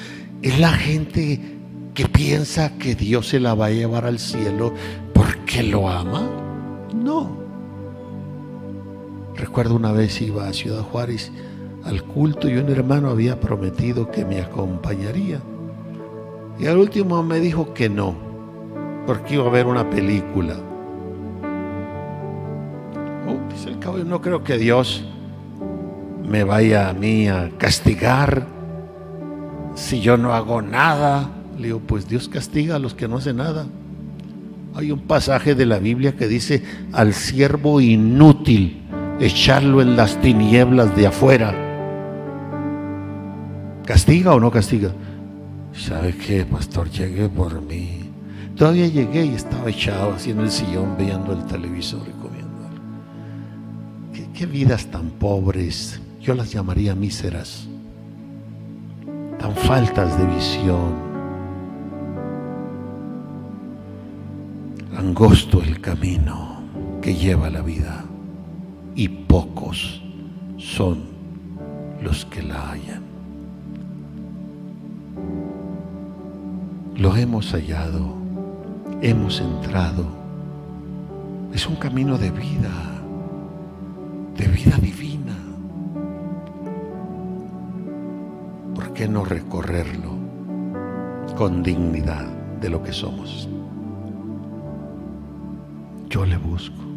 Es 0.41 0.59
la 0.59 0.73
gente 0.73 1.59
que 1.93 2.07
piensa 2.07 2.79
que 2.79 2.95
Dios 2.95 3.29
se 3.29 3.39
la 3.39 3.55
va 3.55 3.67
a 3.67 3.71
llevar 3.71 4.07
al 4.07 4.19
cielo 4.19 4.73
porque 5.13 5.63
lo 5.63 5.91
ama. 5.91 6.27
No. 6.95 7.39
Recuerdo 9.37 9.75
una 9.75 9.93
vez 9.93 10.23
iba 10.23 10.49
a 10.49 10.53
Ciudad 10.55 10.83
Juárez 10.83 11.31
al 11.85 12.03
culto 12.05 12.49
y 12.49 12.57
un 12.57 12.69
hermano 12.71 13.11
había 13.11 13.41
prometido 13.41 14.11
que 14.11 14.25
me 14.25 14.41
acompañaría. 14.41 15.41
Y 16.59 16.67
al 16.67 16.77
último 16.77 17.23
me 17.23 17.41
dijo 17.41 17.73
que 17.73 17.89
no, 17.89 18.15
porque 19.07 19.35
iba 19.35 19.47
a 19.47 19.51
ver 19.51 19.67
una 19.67 19.89
película. 19.89 20.57
Oh, 23.27 23.39
dice 23.51 23.71
el 23.71 23.79
caballo, 23.79 24.05
no 24.05 24.21
creo 24.21 24.45
que 24.45 24.59
Dios 24.59 25.05
me 26.29 26.45
vaya 26.45 26.91
a 26.91 26.93
mí 26.93 27.29
a 27.29 27.51
castigar 27.57 28.47
si 29.75 30.01
yo 30.01 30.17
no 30.17 30.35
hago 30.35 30.61
nada. 30.61 31.31
Le 31.59 31.69
digo, 31.69 31.81
pues 31.81 32.09
Dios 32.09 32.29
castiga 32.29 32.77
a 32.77 32.79
los 32.79 32.95
que 32.95 33.09
no 33.09 33.17
hacen 33.17 33.37
nada. 33.37 33.67
Hay 34.75 34.93
un 34.93 35.01
pasaje 35.01 35.55
de 35.55 35.67
la 35.67 35.79
Biblia 35.79 36.15
que 36.15 36.29
dice, 36.29 36.63
al 36.93 37.15
siervo 37.15 37.81
inútil, 37.81 38.83
echarlo 39.19 39.83
en 39.83 39.97
las 39.97 40.21
tinieblas 40.21 40.95
de 40.95 41.07
afuera. 41.07 41.70
¿Castiga 43.91 44.33
o 44.33 44.39
no 44.39 44.53
castiga? 44.53 44.93
¿Sabe 45.73 46.15
qué, 46.17 46.45
pastor? 46.45 46.89
Llegué 46.89 47.29
por 47.29 47.61
mí. 47.61 48.09
Todavía 48.55 48.87
llegué 48.87 49.25
y 49.25 49.35
estaba 49.35 49.69
echado 49.69 50.15
en 50.25 50.39
el 50.39 50.49
sillón 50.53 50.97
viendo 50.97 51.33
el 51.33 51.45
televisor 51.47 52.03
y 52.07 52.13
comiendo 52.13 52.71
¿Qué, 54.13 54.29
qué 54.33 54.47
vidas 54.47 54.87
tan 54.87 55.11
pobres, 55.11 56.01
yo 56.21 56.37
las 56.37 56.53
llamaría 56.53 56.95
míseras, 56.95 57.67
tan 59.41 59.57
faltas 59.57 60.17
de 60.17 60.27
visión. 60.37 60.95
Angosto 64.97 65.61
el 65.65 65.81
camino 65.81 66.63
que 67.03 67.13
lleva 67.13 67.51
la 67.51 67.63
vida 67.63 68.05
y 68.95 69.09
pocos 69.09 70.01
son 70.59 71.01
los 72.01 72.25
que 72.27 72.45
la 72.45 72.71
hallan. 72.71 73.10
Lo 77.01 77.17
hemos 77.17 77.51
hallado, 77.53 78.15
hemos 79.01 79.41
entrado. 79.41 80.05
Es 81.51 81.67
un 81.67 81.77
camino 81.77 82.19
de 82.19 82.31
vida, 82.31 82.69
de 84.37 84.47
vida 84.47 84.77
divina. 84.77 85.35
¿Por 88.75 88.93
qué 88.93 89.09
no 89.09 89.25
recorrerlo 89.25 90.11
con 91.39 91.63
dignidad 91.63 92.27
de 92.61 92.69
lo 92.69 92.83
que 92.83 92.93
somos? 92.93 93.49
Yo 96.11 96.27
le 96.27 96.37
busco. 96.37 96.90